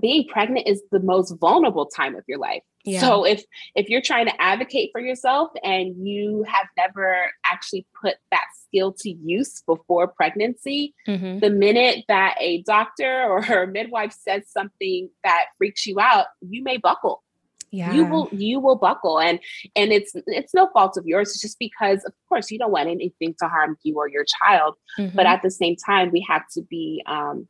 [0.00, 2.62] being pregnant is the most vulnerable time of your life.
[2.84, 3.00] Yeah.
[3.00, 3.42] So if
[3.74, 8.94] if you're trying to advocate for yourself and you have never actually put that skill
[9.00, 11.40] to use before pregnancy, mm-hmm.
[11.40, 16.62] the minute that a doctor or her midwife says something that freaks you out, you
[16.62, 17.22] may buckle
[17.70, 17.92] yeah.
[17.92, 19.40] you will you will buckle and
[19.76, 22.88] and it's it's no fault of yours it's just because of course you don't want
[22.88, 25.14] anything to harm you or your child mm-hmm.
[25.14, 27.46] but at the same time we have to be um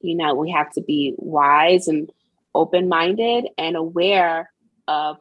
[0.00, 2.10] you know we have to be wise and
[2.54, 4.50] open-minded and aware
[4.88, 5.16] of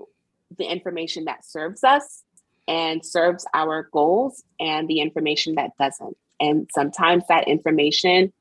[0.58, 2.24] the information that serves us
[2.68, 8.34] and serves our goals and the information that doesn't and sometimes that information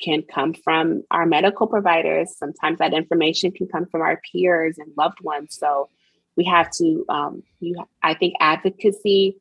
[0.00, 2.36] can come from our medical providers.
[2.36, 5.56] Sometimes that information can come from our peers and loved ones.
[5.58, 5.88] So
[6.36, 9.38] we have to, um, you, I think advocacy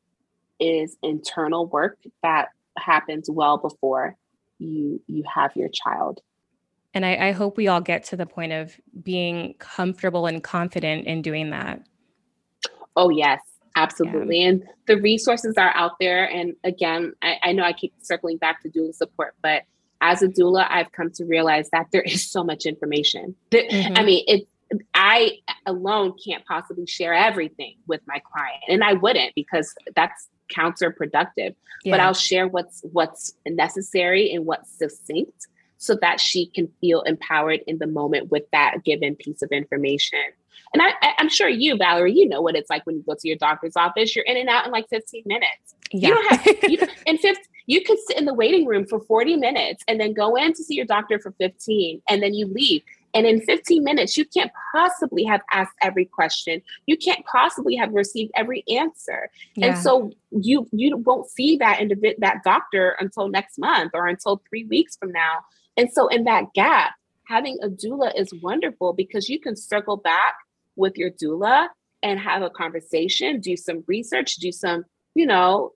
[0.59, 4.15] is internal work that happens well before
[4.57, 6.21] you you have your child.
[6.93, 11.05] And I, I hope we all get to the point of being comfortable and confident
[11.05, 11.81] in doing that.
[12.95, 13.39] Oh yes,
[13.75, 14.41] absolutely.
[14.41, 14.49] Yeah.
[14.49, 16.25] And the resources are out there.
[16.25, 19.63] And again, I, I know I keep circling back to doula support, but
[20.01, 23.35] as a doula, I've come to realize that there is so much information.
[23.51, 23.97] Mm-hmm.
[23.97, 24.47] I mean, it
[24.93, 31.55] I alone can't possibly share everything with my client, and I wouldn't because that's counterproductive.
[31.83, 31.93] Yeah.
[31.93, 35.47] But I'll share what's what's necessary and what's succinct
[35.78, 40.19] so that she can feel empowered in the moment with that given piece of information.
[40.73, 43.28] And I, am sure you, Valerie, you know what it's like when you go to
[43.28, 44.15] your doctor's office.
[44.15, 45.75] You're in and out in like 15 minutes.
[45.91, 46.09] Yeah.
[46.09, 49.38] You don't have you, in 15, you could sit in the waiting room for 40
[49.38, 52.82] minutes and then go in to see your doctor for 15 and then you leave.
[53.13, 56.61] And in 15 minutes, you can't possibly have asked every question.
[56.86, 59.30] You can't possibly have received every answer.
[59.55, 59.67] Yeah.
[59.67, 64.41] And so you you won't see that individ- that doctor until next month or until
[64.49, 65.39] 3 weeks from now.
[65.78, 66.93] And so in that gap,
[67.28, 70.36] having a doula is wonderful because you can circle back
[70.75, 71.67] with your doula
[72.03, 75.73] and have a conversation, do some research, do some, you know,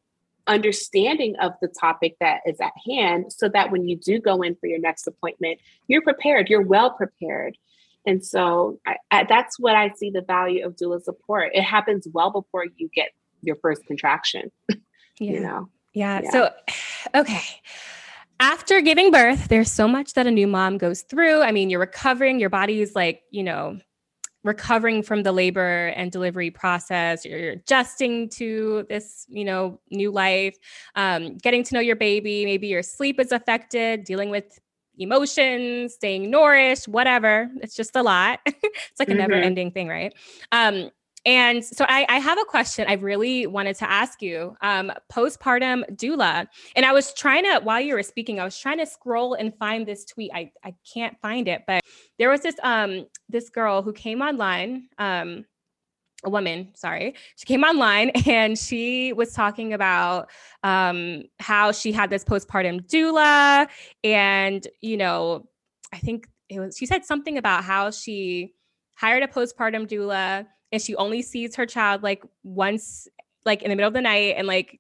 [0.48, 4.56] understanding of the topic that is at hand so that when you do go in
[4.56, 7.58] for your next appointment, you're prepared, you're well prepared.
[8.06, 11.52] And so I, I, that's what I see the value of doula support.
[11.54, 13.10] It happens well before you get
[13.42, 14.52] your first contraction.
[15.20, 15.32] Yeah.
[15.34, 15.70] you know?
[15.94, 16.22] Yeah.
[16.24, 16.32] yeah.
[16.32, 16.50] So,
[17.16, 17.42] okay.
[18.42, 21.42] After giving birth, there's so much that a new mom goes through.
[21.42, 23.78] I mean, you're recovering, your body's like, you know,
[24.44, 27.24] recovering from the labor and delivery process.
[27.24, 30.58] You're adjusting to this you know new life.
[30.96, 34.60] Um, getting to know your baby maybe your sleep is affected dealing with
[34.98, 37.48] emotions staying nourished whatever.
[37.62, 38.40] It's just a lot.
[38.48, 39.20] It's like a mm-hmm.
[39.20, 40.16] never ending thing right?
[40.52, 40.90] Um,
[41.26, 44.56] and so I, I, have a question I really wanted to ask you.
[44.62, 46.48] Um, postpartum doula.
[46.76, 49.56] And I was trying to, while you were speaking, I was trying to scroll and
[49.58, 50.32] find this tweet.
[50.34, 51.82] I, I can't find it, but
[52.18, 55.46] there was this um this girl who came online, um,
[56.24, 57.16] a woman, sorry.
[57.36, 60.32] She came online and she was talking about
[60.64, 63.68] um how she had this postpartum doula.
[64.04, 65.48] And, you know,
[65.94, 68.56] I think it was she said something about how she
[68.96, 73.08] hired a postpartum doula and she only sees her child like once
[73.46, 74.80] like in the middle of the night and like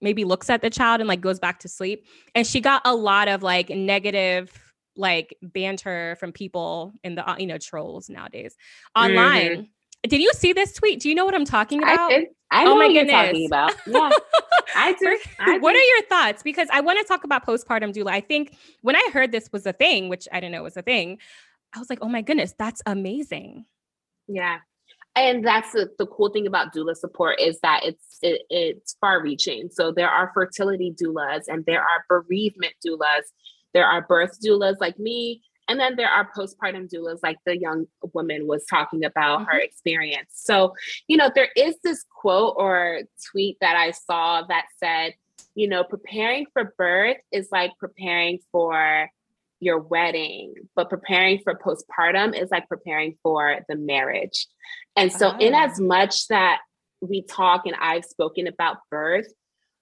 [0.00, 2.06] maybe looks at the child and like goes back to sleep.
[2.34, 4.50] And she got a lot of like negative
[4.96, 8.56] like banter from people in the uh, you know trolls nowadays.
[8.96, 9.50] Online.
[9.50, 10.08] Mm-hmm.
[10.08, 11.00] did you see this tweet?
[11.00, 12.12] Do you know what i'm talking about?
[12.12, 12.26] i.
[12.52, 13.12] I know oh my what goodness.
[13.12, 13.74] you're talking about.
[13.86, 14.10] Yeah.
[14.74, 15.18] I do.
[15.38, 15.60] I do.
[15.60, 16.42] what are your thoughts?
[16.42, 18.10] Because i want to talk about postpartum doula.
[18.10, 20.82] I think when i heard this was a thing which i didn't know was a
[20.82, 21.18] thing
[21.72, 23.64] i was like oh my goodness that's amazing.
[24.26, 24.58] Yeah
[25.16, 29.22] and that's the, the cool thing about doula support is that it's it, it's far
[29.22, 33.22] reaching so there are fertility doulas and there are bereavement doulas.
[33.72, 37.86] There are birth doulas like me and then there are postpartum doulas like the young
[38.12, 39.50] woman was talking about mm-hmm.
[39.50, 40.30] her experience.
[40.32, 40.74] So
[41.06, 45.14] you know there is this quote or tweet that i saw that said
[45.54, 49.08] you know preparing for birth is like preparing for
[49.60, 54.46] your wedding, but preparing for postpartum is like preparing for the marriage.
[54.96, 55.38] And so, oh.
[55.38, 55.84] in as ah.
[55.84, 56.60] much that
[57.00, 59.32] we talk and I've spoken about birth,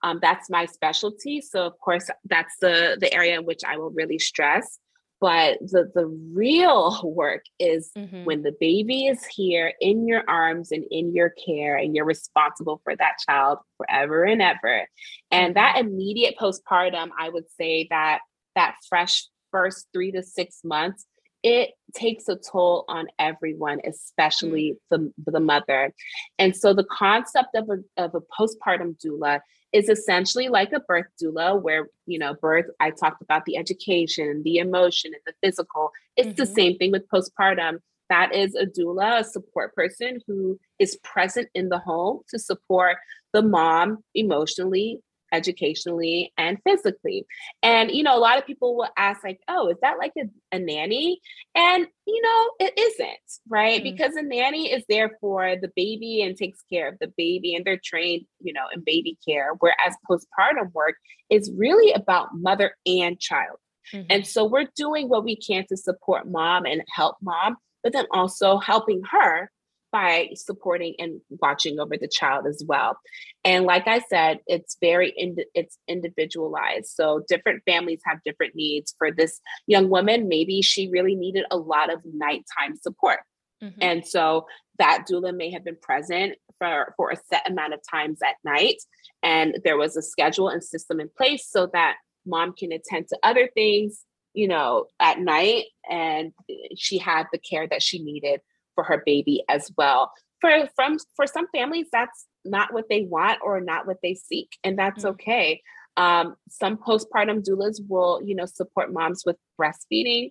[0.02, 1.40] um, that's my specialty.
[1.40, 4.78] So, of course, that's the the area in which I will really stress.
[5.20, 8.24] But the the real work is mm-hmm.
[8.24, 12.80] when the baby is here in your arms and in your care, and you're responsible
[12.84, 14.88] for that child forever and ever.
[15.30, 15.88] And that mm-hmm.
[15.88, 18.20] immediate postpartum, I would say that
[18.54, 21.06] that fresh first three to six months,
[21.42, 25.12] it takes a toll on everyone, especially mm.
[25.24, 25.92] the, the mother.
[26.38, 29.40] And so the concept of a, of a postpartum doula
[29.72, 34.42] is essentially like a birth doula where, you know, birth, I talked about the education,
[34.44, 35.90] the emotion, and the physical.
[36.16, 36.36] It's mm-hmm.
[36.36, 37.78] the same thing with postpartum.
[38.08, 42.96] That is a doula, a support person who is present in the home to support
[43.34, 45.00] the mom emotionally,
[45.32, 47.26] educationally and physically.
[47.62, 50.24] And, you know, a lot of people will ask, like, oh, is that like a,
[50.54, 51.20] a nanny?
[51.54, 53.18] And, you know, it isn't,
[53.48, 53.82] right?
[53.82, 53.96] Mm-hmm.
[53.96, 57.64] Because a nanny is there for the baby and takes care of the baby and
[57.64, 59.50] they're trained, you know, in baby care.
[59.58, 60.94] Whereas postpartum work
[61.30, 63.58] is really about mother and child.
[63.92, 64.06] Mm-hmm.
[64.10, 68.06] And so we're doing what we can to support mom and help mom, but then
[68.12, 69.50] also helping her
[69.90, 72.98] by supporting and watching over the child as well.
[73.44, 76.88] And like I said, it's very ind- it's individualized.
[76.88, 78.94] So different families have different needs.
[78.98, 83.20] For this young woman, maybe she really needed a lot of nighttime support.
[83.62, 83.78] Mm-hmm.
[83.80, 84.46] And so
[84.78, 88.76] that doula may have been present for, for a set amount of times at night.
[89.22, 93.18] And there was a schedule and system in place so that mom can attend to
[93.22, 95.64] other things, you know, at night.
[95.90, 96.32] And
[96.76, 98.40] she had the care that she needed
[98.78, 100.12] for her baby as well.
[100.40, 104.56] For from for some families, that's not what they want or not what they seek,
[104.62, 105.14] and that's mm-hmm.
[105.14, 105.62] okay.
[105.96, 110.30] Um, some postpartum doulas will, you know, support moms with breastfeeding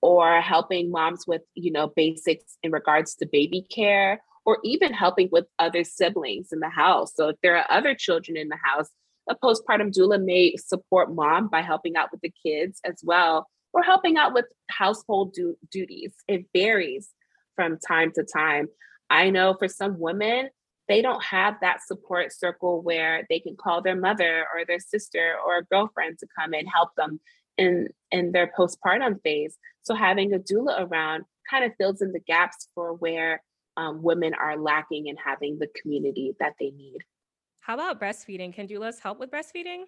[0.00, 5.28] or helping moms with, you know, basics in regards to baby care or even helping
[5.30, 7.12] with other siblings in the house.
[7.14, 8.88] So if there are other children in the house,
[9.28, 13.82] a postpartum doula may support mom by helping out with the kids as well, or
[13.82, 16.14] helping out with household du- duties.
[16.26, 17.10] It varies
[17.62, 18.66] from time to time.
[19.08, 20.48] I know for some women,
[20.88, 25.36] they don't have that support circle where they can call their mother or their sister
[25.46, 27.20] or a girlfriend to come and help them
[27.56, 29.56] in in their postpartum phase.
[29.82, 33.44] So having a doula around kind of fills in the gaps for where
[33.76, 36.98] um, women are lacking in having the community that they need.
[37.60, 38.52] How about breastfeeding?
[38.52, 39.84] Can doulas help with breastfeeding?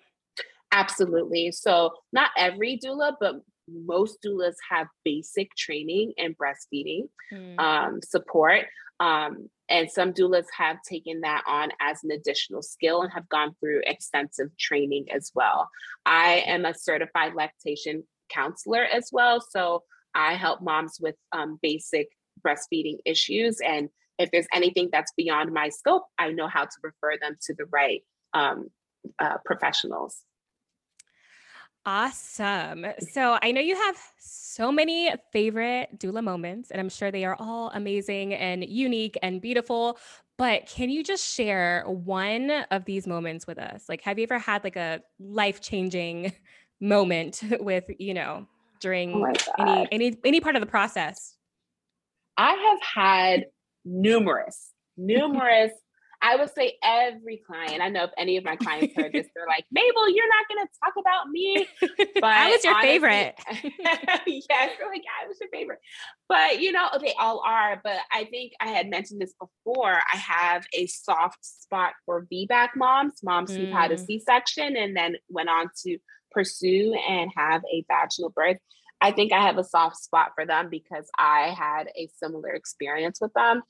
[0.70, 1.50] Absolutely.
[1.50, 3.34] So not every doula, but
[3.68, 7.58] most doulas have basic training in breastfeeding mm.
[7.58, 8.66] um, support.
[9.00, 13.54] Um, and some doulas have taken that on as an additional skill and have gone
[13.58, 15.68] through extensive training as well.
[16.04, 19.40] I am a certified lactation counselor as well.
[19.40, 19.82] So
[20.14, 22.08] I help moms with um, basic
[22.46, 23.58] breastfeeding issues.
[23.66, 23.88] And
[24.18, 27.64] if there's anything that's beyond my scope, I know how to refer them to the
[27.72, 28.02] right
[28.32, 28.68] um,
[29.18, 30.20] uh, professionals.
[31.86, 32.86] Awesome.
[33.12, 37.36] So I know you have so many favorite doula moments, and I'm sure they are
[37.38, 39.98] all amazing and unique and beautiful.
[40.38, 43.84] But can you just share one of these moments with us?
[43.88, 46.32] Like, have you ever had like a life changing
[46.80, 48.48] moment with, you know, oh
[48.80, 51.36] during oh any any any part of the process?
[52.36, 53.46] I have had
[53.84, 55.72] numerous, numerous
[56.26, 59.46] I would say every client, I know if any of my clients heard this, they're
[59.46, 61.68] like, Mabel, you're not going to talk about me.
[62.14, 63.34] But I was your honestly, favorite.
[64.26, 65.80] yes, they're like I was your favorite.
[66.28, 67.78] But, you know, they all are.
[67.84, 69.92] But I think I had mentioned this before.
[69.92, 73.56] I have a soft spot for VBAC moms, moms mm.
[73.56, 74.06] who've had a mm.
[74.06, 75.98] C section and then went on to
[76.30, 78.58] pursue and have a vaginal birth.
[79.00, 83.18] I think I have a soft spot for them because I had a similar experience
[83.20, 83.62] with them.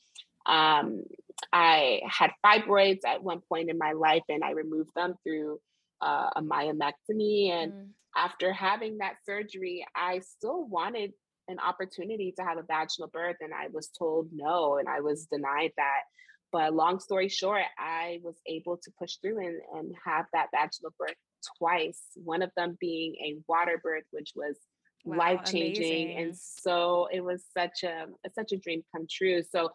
[0.46, 1.04] Um,
[1.52, 5.58] I had fibroids at one point in my life and I removed them through
[6.00, 7.50] uh, a myomectomy.
[7.50, 7.86] And mm.
[8.16, 11.12] after having that surgery, I still wanted
[11.48, 15.26] an opportunity to have a vaginal birth and I was told no and I was
[15.26, 16.02] denied that.
[16.52, 20.94] But long story short, I was able to push through and, and have that vaginal
[20.98, 21.16] birth
[21.58, 24.56] twice, one of them being a water birth, which was
[25.04, 29.70] wow, life changing and so it was such a such a dream come true so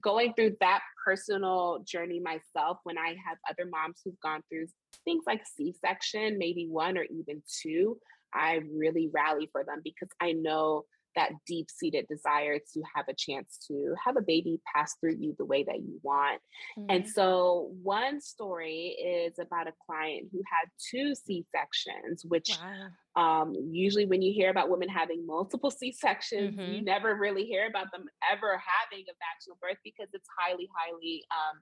[0.00, 4.66] going through that personal journey myself when i have other moms who've gone through
[5.04, 7.98] things like c-section maybe one or even two
[8.32, 10.84] i really rally for them because i know
[11.16, 15.34] that deep seated desire to have a chance to have a baby pass through you
[15.38, 16.40] the way that you want.
[16.78, 16.90] Mm-hmm.
[16.90, 22.50] And so, one story is about a client who had two C sections, which
[23.16, 23.42] wow.
[23.42, 26.72] um, usually when you hear about women having multiple C sections, mm-hmm.
[26.72, 31.24] you never really hear about them ever having a vaginal birth because it's highly, highly
[31.30, 31.60] um,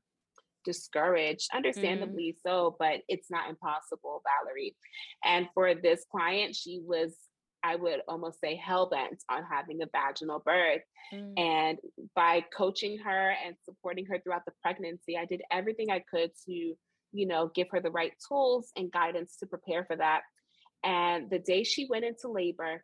[0.64, 1.58] discouraged, mm-hmm.
[1.58, 2.42] understandably mm.
[2.46, 4.76] so, but it's not impossible, Valerie.
[5.24, 7.16] And for this client, she was
[7.62, 10.82] I would almost say hell bent on having a vaginal birth.
[11.12, 11.38] Mm.
[11.38, 11.78] And
[12.14, 16.52] by coaching her and supporting her throughout the pregnancy, I did everything I could to,
[16.52, 20.22] you know, give her the right tools and guidance to prepare for that.
[20.82, 22.82] And the day she went into labor,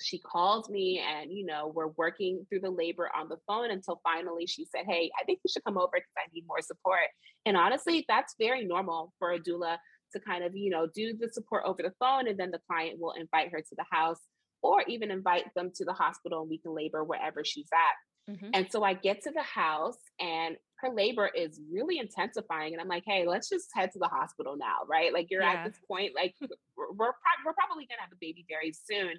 [0.00, 4.00] she called me and you know we're working through the labor on the phone until
[4.02, 7.00] finally she said hey i think you should come over because i need more support
[7.46, 9.76] and honestly that's very normal for a doula
[10.12, 12.98] to kind of, you know, do the support over the phone and then the client
[13.00, 14.20] will invite her to the house
[14.62, 18.32] or even invite them to the hospital and we can labor wherever she's at.
[18.32, 18.50] Mm-hmm.
[18.52, 22.72] And so I get to the house and her labor is really intensifying.
[22.72, 25.12] And I'm like, hey, let's just head to the hospital now, right?
[25.12, 25.52] Like you're yeah.
[25.52, 28.72] at this point, like we're, we're, pro- we're probably going to have a baby very
[28.72, 29.14] soon,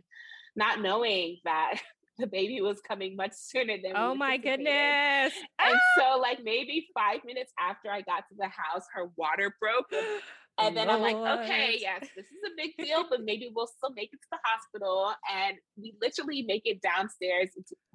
[0.55, 1.79] not knowing that
[2.19, 5.79] the baby was coming much sooner than oh my goodness and ah!
[5.97, 9.89] so like maybe five minutes after i got to the house her water broke
[10.61, 13.91] And then I'm like, okay, yes, this is a big deal, but maybe we'll still
[13.95, 15.13] make it to the hospital.
[15.33, 17.49] And we literally make it downstairs,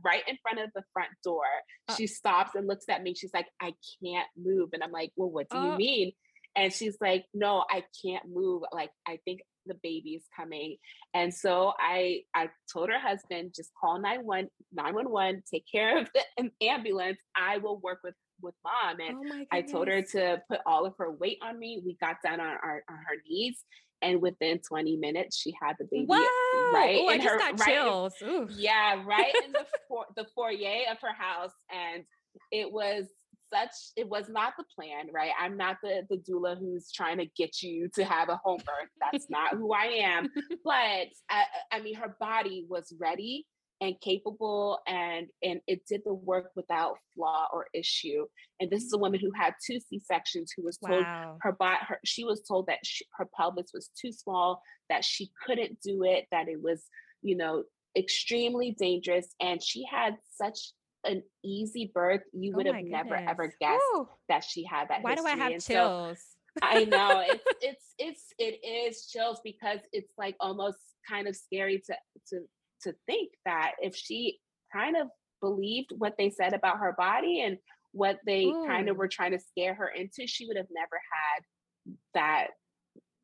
[0.05, 1.45] right in front of the front door.
[1.89, 3.15] Uh, she stops and looks at me.
[3.15, 4.71] She's like, I can't move.
[4.73, 6.13] And I'm like, well, what do uh, you mean?
[6.57, 8.63] And she's like, no, I can't move.
[8.73, 10.77] Like, I think the baby is coming.
[11.15, 17.19] And so I I told her husband, just call 911, take care of the ambulance.
[17.37, 18.15] I will work with
[18.45, 19.01] with mom.
[19.01, 21.83] And oh I told her to put all of her weight on me.
[21.85, 23.65] We got down on our on her knees.
[24.03, 26.73] And within 20 minutes, she had the baby Whoa!
[26.75, 28.13] right Ooh, in her right chills.
[28.21, 32.05] In, yeah, right in the for, the foyer of her house, and
[32.53, 33.07] it was
[33.51, 33.71] such.
[33.97, 35.31] It was not the plan, right?
[35.41, 38.91] I'm not the the doula who's trying to get you to have a home birth.
[39.01, 40.29] That's not who I am.
[40.65, 43.47] But I, I mean, her body was ready
[43.81, 48.25] and capable and and it did the work without flaw or issue
[48.61, 51.37] and this is a woman who had two c-sections who was told wow.
[51.41, 55.31] her body her, she was told that she, her pelvis was too small that she
[55.45, 56.85] couldn't do it that it was
[57.23, 57.65] you know
[57.97, 60.73] extremely dangerous and she had such
[61.05, 64.09] an easy birth you oh would have never ever guessed Woo.
[64.29, 65.35] that she had that why history.
[65.35, 66.25] do i have and chills so,
[66.63, 71.83] I know it's it's it's it is chills because it's like almost kind of scary
[71.87, 71.95] to
[72.29, 72.41] to
[72.85, 74.39] to think that if she
[74.73, 75.09] kind of
[75.41, 77.59] believed what they said about her body and
[77.93, 78.65] what they Ooh.
[78.67, 78.99] kind of mm.
[78.99, 82.47] were trying to scare her into, she would have never had that,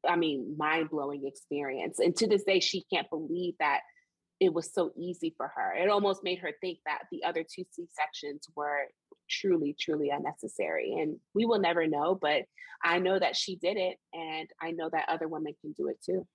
[0.09, 1.99] I mean, mind blowing experience.
[1.99, 3.81] And to this day, she can't believe that
[4.39, 5.75] it was so easy for her.
[5.75, 8.87] It almost made her think that the other two C sections were
[9.29, 10.95] truly, truly unnecessary.
[10.99, 12.45] And we will never know, but
[12.83, 13.99] I know that she did it.
[14.15, 16.27] And I know that other women can do it too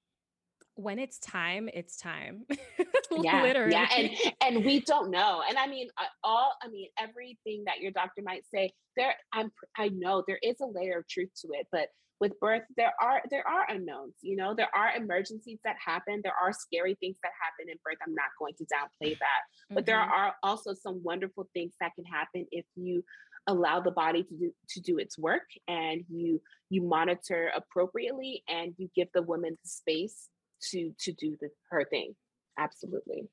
[0.76, 2.44] when it's time, it's time.
[3.12, 3.72] yeah, Literally.
[3.72, 4.10] yeah, and
[4.42, 5.42] and we don't know.
[5.48, 5.88] And I mean,
[6.24, 10.58] all I mean, everything that your doctor might say, there, I'm, I know there is
[10.62, 14.14] a layer of truth to it, but with birth, there are there are unknowns.
[14.22, 16.22] You know, there are emergencies that happen.
[16.24, 17.98] There are scary things that happen in birth.
[18.06, 19.86] I'm not going to downplay that, but mm-hmm.
[19.86, 23.04] there are also some wonderful things that can happen if you
[23.48, 28.74] allow the body to do to do its work and you you monitor appropriately and
[28.78, 30.30] you give the woman the space
[30.72, 32.16] to to do the her thing.
[32.58, 33.30] Absolutely.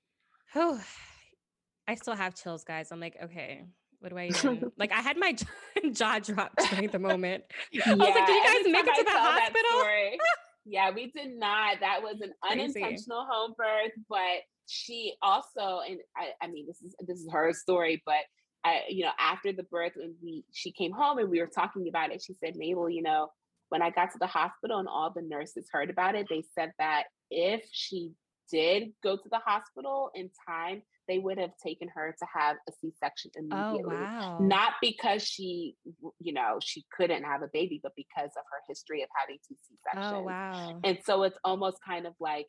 [0.54, 0.80] Oh,
[1.88, 2.92] I still have chills, guys.
[2.92, 3.64] I'm like, okay,
[4.00, 4.92] what do I even like?
[4.92, 5.34] I had my
[5.92, 7.44] jaw drop during the moment.
[7.70, 10.18] Yeah, I was like, did you guys make it to the hospital?
[10.64, 11.80] yeah, we did not.
[11.80, 12.62] That was an Crazy.
[12.62, 17.52] unintentional home birth, but she also, and I, I mean, this is this is her
[17.52, 18.20] story, but
[18.64, 21.88] I, you know, after the birth, when we she came home and we were talking
[21.88, 23.30] about it, she said, Mabel, you know,
[23.72, 26.72] when I got to the hospital and all the nurses heard about it, they said
[26.78, 28.10] that if she
[28.50, 32.72] did go to the hospital in time, they would have taken her to have a
[32.82, 33.96] C-section oh, immediately.
[33.96, 34.38] Oh, wow.
[34.42, 35.74] Not because she,
[36.20, 39.54] you know, she couldn't have a baby, but because of her history of having two
[39.54, 40.14] oh, C-sections.
[40.16, 40.80] Oh, wow.
[40.84, 42.48] And so it's almost kind of like,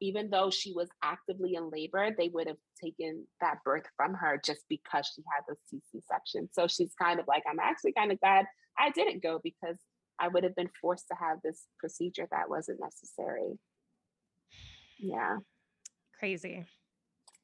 [0.00, 4.40] even though she was actively in labor, they would have taken that birth from her
[4.42, 6.48] just because she had the C-section.
[6.52, 8.46] So she's kind of like, I'm actually kind of glad
[8.78, 9.76] I didn't go because
[10.18, 13.58] I would have been forced to have this procedure that wasn't necessary.
[14.98, 15.38] Yeah.
[16.18, 16.64] Crazy.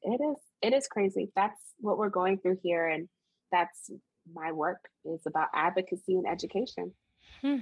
[0.03, 0.37] It is.
[0.61, 1.29] It is crazy.
[1.35, 2.87] That's what we're going through here.
[2.87, 3.09] And
[3.51, 3.91] that's
[4.33, 6.93] my work is about advocacy and education.
[7.41, 7.57] Hmm.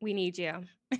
[0.00, 0.64] We need you.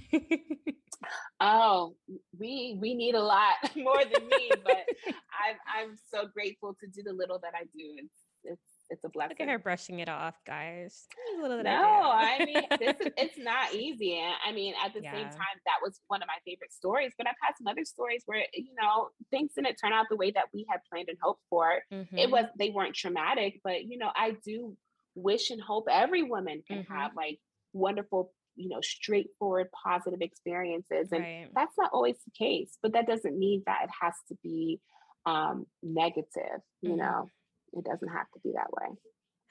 [1.41, 1.95] oh,
[2.39, 7.03] we we need a lot more than me, but I'm I'm so grateful to do
[7.05, 7.97] the little that I do.
[7.97, 9.37] It's it's it's a blessing.
[9.39, 11.07] Look at her brushing it off, guys.
[11.39, 14.19] no, I, I mean, this is, it's not easy.
[14.19, 15.13] And I mean, at the yeah.
[15.13, 17.13] same time, that was one of my favorite stories.
[17.17, 20.31] But I've had some other stories where you know things didn't turn out the way
[20.31, 21.81] that we had planned and hoped for.
[21.93, 22.19] Mm-hmm.
[22.19, 24.77] It was they weren't traumatic, but you know, I do
[25.15, 26.95] wish and hope every woman can mm-hmm.
[26.95, 27.39] have like
[27.73, 31.49] wonderful you know straightforward positive experiences and right.
[31.55, 34.81] that's not always the case but that doesn't mean that it has to be
[35.27, 36.99] um negative you mm-hmm.
[36.99, 37.31] know
[37.73, 38.97] it doesn't have to be that way.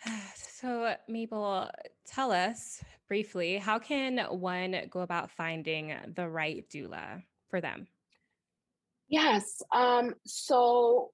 [0.57, 1.70] So, Mabel,
[2.07, 7.86] tell us briefly how can one go about finding the right doula for them?
[9.07, 9.61] Yes.
[9.72, 11.11] Um, so,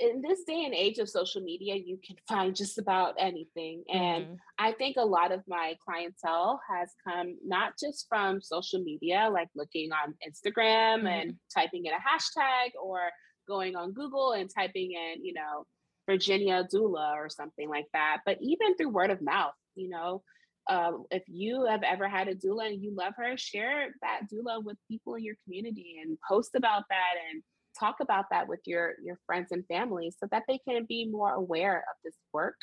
[0.00, 3.84] in this day and age of social media, you can find just about anything.
[3.92, 4.34] And mm-hmm.
[4.58, 9.48] I think a lot of my clientele has come not just from social media, like
[9.54, 11.06] looking on Instagram mm-hmm.
[11.06, 13.00] and typing in a hashtag or
[13.46, 15.66] going on Google and typing in, you know,
[16.06, 18.18] Virginia doula or something like that.
[18.26, 20.22] But even through word of mouth, you know,
[20.70, 24.62] um, if you have ever had a doula and you love her, share that doula
[24.62, 27.42] with people in your community and post about that and
[27.78, 31.32] talk about that with your your friends and family so that they can be more
[31.32, 32.56] aware of this work.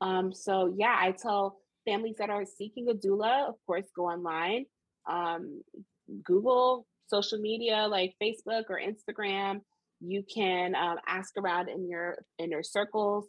[0.00, 4.66] Um, so yeah, I tell families that are seeking a doula, of course, go online,
[5.08, 5.62] um,
[6.22, 9.60] Google social media like Facebook or Instagram
[10.04, 13.26] you can um, ask around in your inner circles.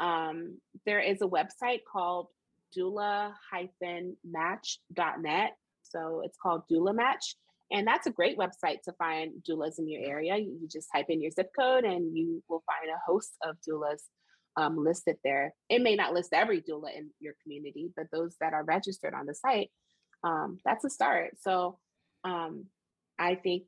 [0.00, 2.28] Um, there is a website called
[2.76, 5.50] doula-match.net.
[5.82, 7.36] So it's called Doula Match.
[7.72, 10.36] And that's a great website to find doulas in your area.
[10.36, 14.00] You, just type in your zip code and you will find a host of doulas
[14.56, 15.54] um, listed there.
[15.68, 19.26] It may not list every doula in your community, but those that are registered on
[19.26, 19.70] the site,
[20.24, 21.36] um, that's a start.
[21.40, 21.78] So
[22.24, 22.66] um,
[23.18, 23.64] I think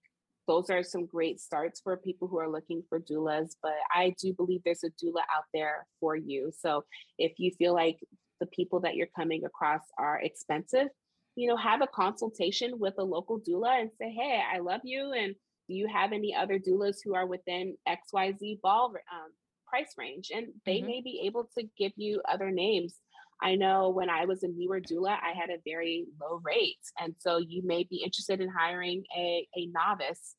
[0.48, 3.56] those are some great starts for people who are looking for doulas.
[3.62, 6.50] But I do believe there's a doula out there for you.
[6.56, 6.84] So
[7.18, 7.98] if you feel like
[8.40, 10.88] the people that you're coming across are expensive,
[11.36, 15.12] you know, have a consultation with a local doula and say, hey, I love you.
[15.12, 15.34] And
[15.68, 19.30] do you have any other doulas who are within xyz ball um,
[19.66, 20.86] price range and they mm-hmm.
[20.86, 22.96] may be able to give you other names
[23.42, 27.14] i know when i was a newer doula i had a very low rate and
[27.18, 30.36] so you may be interested in hiring a, a novice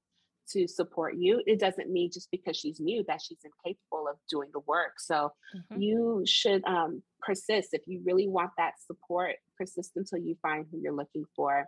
[0.52, 1.42] to support you.
[1.46, 5.00] It doesn't mean just because she's new that she's incapable of doing the work.
[5.00, 5.82] So mm-hmm.
[5.82, 10.80] you should um, persist if you really want that support persist until you find who
[10.82, 11.66] you're looking for.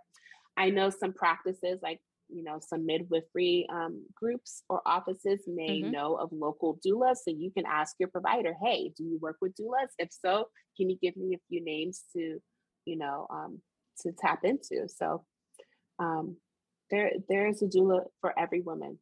[0.57, 1.99] I know some practices like
[2.29, 5.91] you know some midwifery um, groups or offices may mm-hmm.
[5.91, 9.53] know of local doulas so you can ask your provider hey do you work with
[9.55, 9.89] doulas?
[9.97, 10.47] If so
[10.77, 12.39] can you give me a few names to
[12.85, 13.61] you know um,
[14.01, 14.87] to tap into?
[14.87, 15.23] So
[15.99, 16.37] um,
[16.91, 18.99] there there's a doula for every woman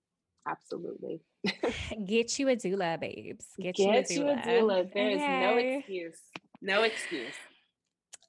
[0.47, 1.21] absolutely.
[2.05, 3.45] Get you a doula babes.
[3.59, 4.93] Get, get you a doula, you a doula.
[4.93, 6.19] there is no excuse.
[6.61, 7.33] No excuse.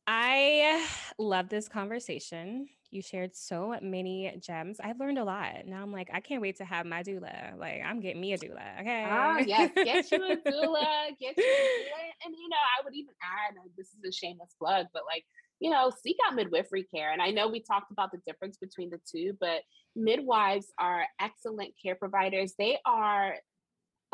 [0.07, 0.86] I
[1.18, 2.68] love this conversation.
[2.95, 4.78] You shared so many gems.
[4.82, 5.66] I've learned a lot.
[5.66, 7.59] Now I'm like, I can't wait to have my doula.
[7.59, 8.80] Like, I'm getting me a doula.
[8.80, 9.05] Okay.
[9.11, 9.72] Oh, yes.
[9.74, 11.09] Get you a doula.
[11.20, 12.05] Get you a doula.
[12.24, 15.24] And, you know, I would even add this is a shameless plug, but like,
[15.59, 17.11] you know, seek out midwifery care.
[17.12, 19.62] And I know we talked about the difference between the two, but
[19.97, 22.55] midwives are excellent care providers.
[22.57, 23.34] They are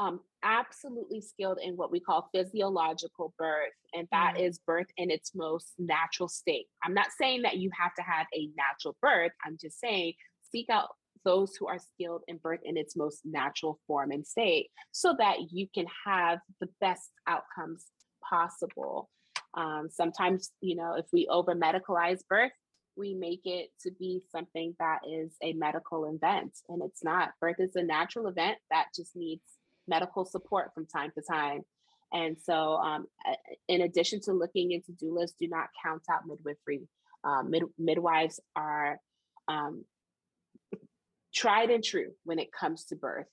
[0.00, 4.48] um, absolutely skilled in what we call physiological birth, and that mm.
[4.48, 6.66] is birth in its most natural state.
[6.82, 10.14] I'm not saying that you have to have a natural birth, I'm just saying
[10.50, 10.88] seek out
[11.24, 15.36] those who are skilled in birth in its most natural form and state so that
[15.50, 17.86] you can have the best outcomes
[18.26, 19.10] possible.
[19.54, 22.52] Um, sometimes, you know, if we over medicalize birth,
[22.96, 27.30] we make it to be something that is a medical event, and it's not.
[27.40, 29.42] Birth is a natural event that just needs
[29.88, 31.62] medical support from time to time.
[32.12, 33.06] And so, um,
[33.68, 36.88] in addition to looking into doulas, do lists, do not count out midwifery.
[37.22, 38.98] Um, mid- midwives are
[39.46, 39.84] um,
[41.32, 43.28] tried and true when it comes to birth,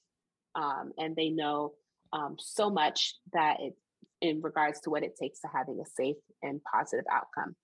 [0.55, 1.73] um, and they know
[2.13, 3.73] um, so much that it,
[4.21, 7.55] in regards to what it takes to having a safe and positive outcome.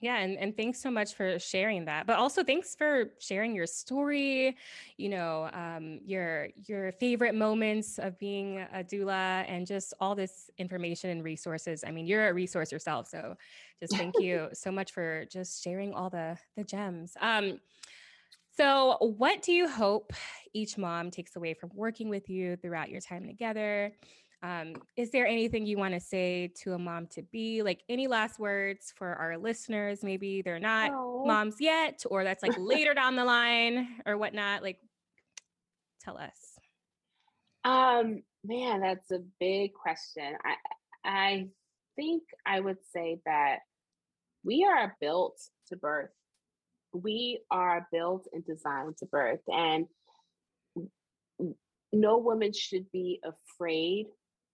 [0.00, 2.06] Yeah, and, and thanks so much for sharing that.
[2.06, 4.56] But also thanks for sharing your story,
[4.98, 10.50] you know, um, your your favorite moments of being a doula and just all this
[10.58, 11.82] information and resources.
[11.86, 13.08] I mean, you're a resource yourself.
[13.08, 13.36] So
[13.80, 17.16] just thank you so much for just sharing all the the gems.
[17.20, 17.58] Um,
[18.54, 20.12] so what do you hope
[20.52, 23.92] each mom takes away from working with you throughout your time together?
[24.46, 27.62] Um, is there anything you want to say to a mom to be?
[27.62, 30.04] Like any last words for our listeners?
[30.04, 34.62] Maybe they're not moms yet, or that's like later down the line or whatnot.
[34.62, 34.78] Like,
[36.00, 36.60] tell us.
[37.64, 40.34] Um, man, that's a big question.
[40.44, 40.54] I
[41.04, 41.48] I
[41.96, 43.58] think I would say that
[44.44, 45.40] we are built
[45.70, 46.10] to birth.
[46.92, 49.86] We are built and designed to birth, and
[51.92, 54.06] no woman should be afraid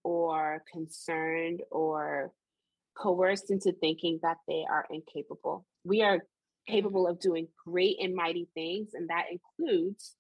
[0.05, 2.33] or concerned or
[2.97, 5.67] coerced into thinking that they are incapable.
[5.85, 6.21] We are
[6.69, 10.15] capable of doing great and mighty things, and that includes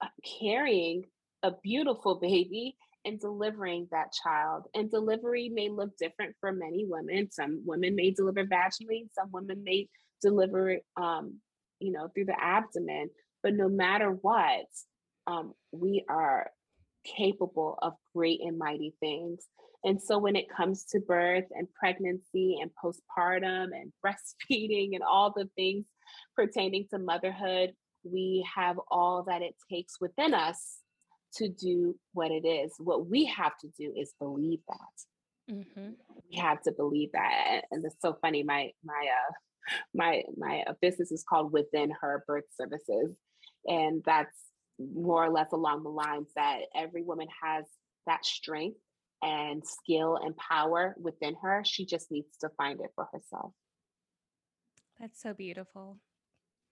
[0.00, 0.08] uh,
[0.40, 1.04] carrying
[1.42, 4.64] a beautiful baby and delivering that child.
[4.74, 7.30] And delivery may look different for many women.
[7.30, 9.88] Some women may deliver vaginally, some women may
[10.20, 11.36] deliver, um,
[11.78, 13.10] you know, through the abdomen.
[13.42, 14.66] But no matter what,
[15.28, 16.50] um, we are
[17.16, 19.46] capable of great and mighty things.
[19.84, 25.32] And so when it comes to birth and pregnancy and postpartum and breastfeeding and all
[25.34, 25.84] the things
[26.34, 30.78] pertaining to motherhood, we have all that it takes within us
[31.36, 32.72] to do what it is.
[32.78, 35.54] What we have to do is believe that.
[35.54, 35.90] Mm-hmm.
[36.30, 37.62] We have to believe that.
[37.70, 38.42] And it's so funny.
[38.42, 39.32] My my uh
[39.94, 43.14] my my uh, business is called Within Her Birth Services.
[43.66, 44.36] And that's
[44.78, 47.64] more or less along the lines that every woman has
[48.06, 48.78] that strength
[49.22, 51.62] and skill and power within her.
[51.64, 53.52] She just needs to find it for herself.
[55.00, 55.98] That's so beautiful.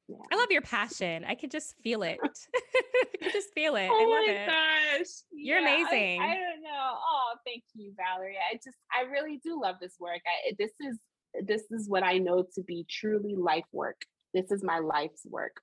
[0.08, 0.16] Yeah.
[0.30, 1.24] I love your passion.
[1.24, 2.18] I could just feel it.
[2.24, 3.88] I could just feel it.
[3.90, 4.46] Oh I love it.
[4.46, 5.06] gosh.
[5.32, 6.20] You're yeah, amazing.
[6.20, 6.70] I, I, don't know.
[6.94, 8.36] Oh, thank you, Valerie.
[8.50, 10.20] I just I really do love this work.
[10.26, 10.98] I, this is
[11.46, 14.02] this is what I know to be truly life work.
[14.34, 15.56] This is my life's work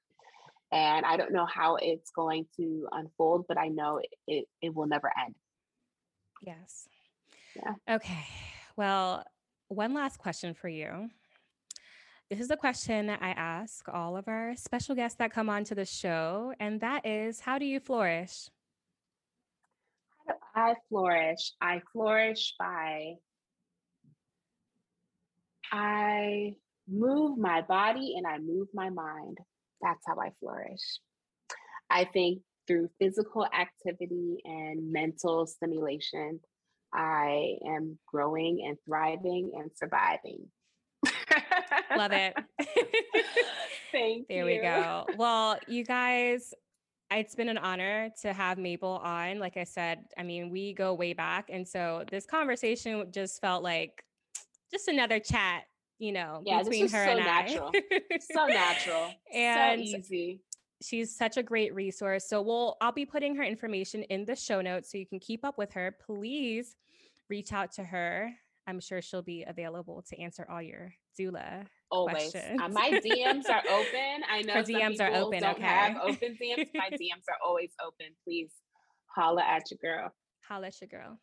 [0.72, 4.74] and I don't know how it's going to unfold, but I know it, it, it
[4.74, 5.36] will never end.
[6.42, 6.88] Yes.
[7.56, 7.96] Yeah.
[7.96, 8.26] Okay.
[8.78, 9.24] Well,
[9.68, 11.10] one last question for you.
[12.30, 15.76] This is a question I ask all of our special guests that come on to
[15.76, 18.50] the show, and that is how do you flourish?
[20.26, 21.52] How do I flourish?
[21.60, 23.16] I flourish by
[25.74, 26.56] I
[26.88, 29.38] move my body and I move my mind
[29.82, 31.00] that's how I flourish.
[31.90, 36.40] I think through physical activity and mental stimulation,
[36.94, 40.48] I am growing and thriving and surviving.
[41.98, 42.34] Love it.
[43.92, 44.46] Thank there you.
[44.46, 45.06] There we go.
[45.18, 46.54] Well, you guys,
[47.12, 49.40] it's been an honor to have Mabel on.
[49.40, 51.50] Like I said, I mean, we go way back.
[51.50, 54.04] And so this conversation just felt like
[54.72, 55.64] just another chat,
[56.02, 57.72] you know, yeah, between her so and natural.
[57.74, 58.18] I.
[58.20, 59.10] so natural.
[59.34, 60.42] and so easy.
[60.82, 62.28] She's such a great resource.
[62.28, 65.46] So we'll I'll be putting her information in the show notes so you can keep
[65.46, 65.96] up with her.
[66.04, 66.76] Please
[67.30, 68.32] reach out to her.
[68.66, 72.34] I'm sure she'll be available to answer all your doula Always.
[72.34, 74.24] Uh, my DMs are open.
[74.30, 75.42] I know her DMs are open.
[75.42, 75.64] Don't okay.
[75.64, 76.70] have open DMs.
[76.74, 78.08] My DMs are always open.
[78.24, 78.52] Please
[79.14, 80.12] holla at your girl.
[80.48, 81.18] Holla at your girl.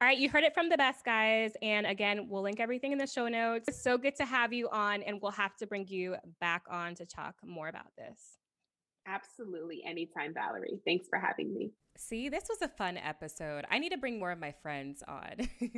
[0.00, 1.52] All right, you heard it from the best guys.
[1.62, 3.68] And again, we'll link everything in the show notes.
[3.68, 6.94] It's so good to have you on, and we'll have to bring you back on
[6.96, 8.38] to talk more about this.
[9.06, 9.82] Absolutely.
[9.86, 10.80] Anytime, Valerie.
[10.84, 11.72] Thanks for having me.
[11.96, 13.64] See, this was a fun episode.
[13.70, 15.48] I need to bring more of my friends on.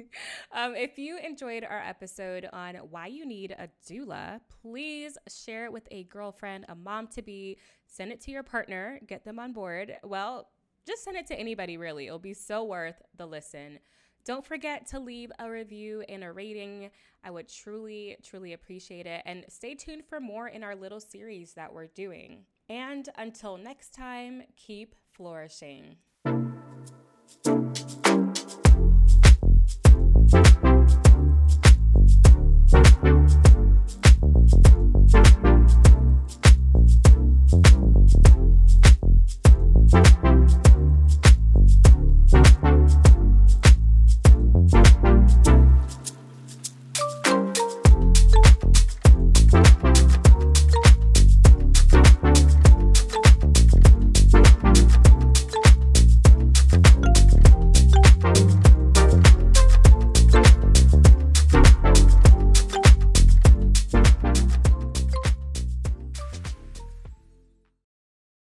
[0.52, 5.72] um, if you enjoyed our episode on why you need a doula, please share it
[5.72, 9.52] with a girlfriend, a mom to be, send it to your partner, get them on
[9.52, 9.94] board.
[10.04, 10.48] Well,
[10.86, 12.06] just send it to anybody, really.
[12.06, 13.78] It'll be so worth the listen.
[14.24, 16.90] Don't forget to leave a review and a rating.
[17.22, 19.22] I would truly, truly appreciate it.
[19.24, 22.44] And stay tuned for more in our little series that we're doing.
[22.68, 25.96] And until next time, keep flourishing.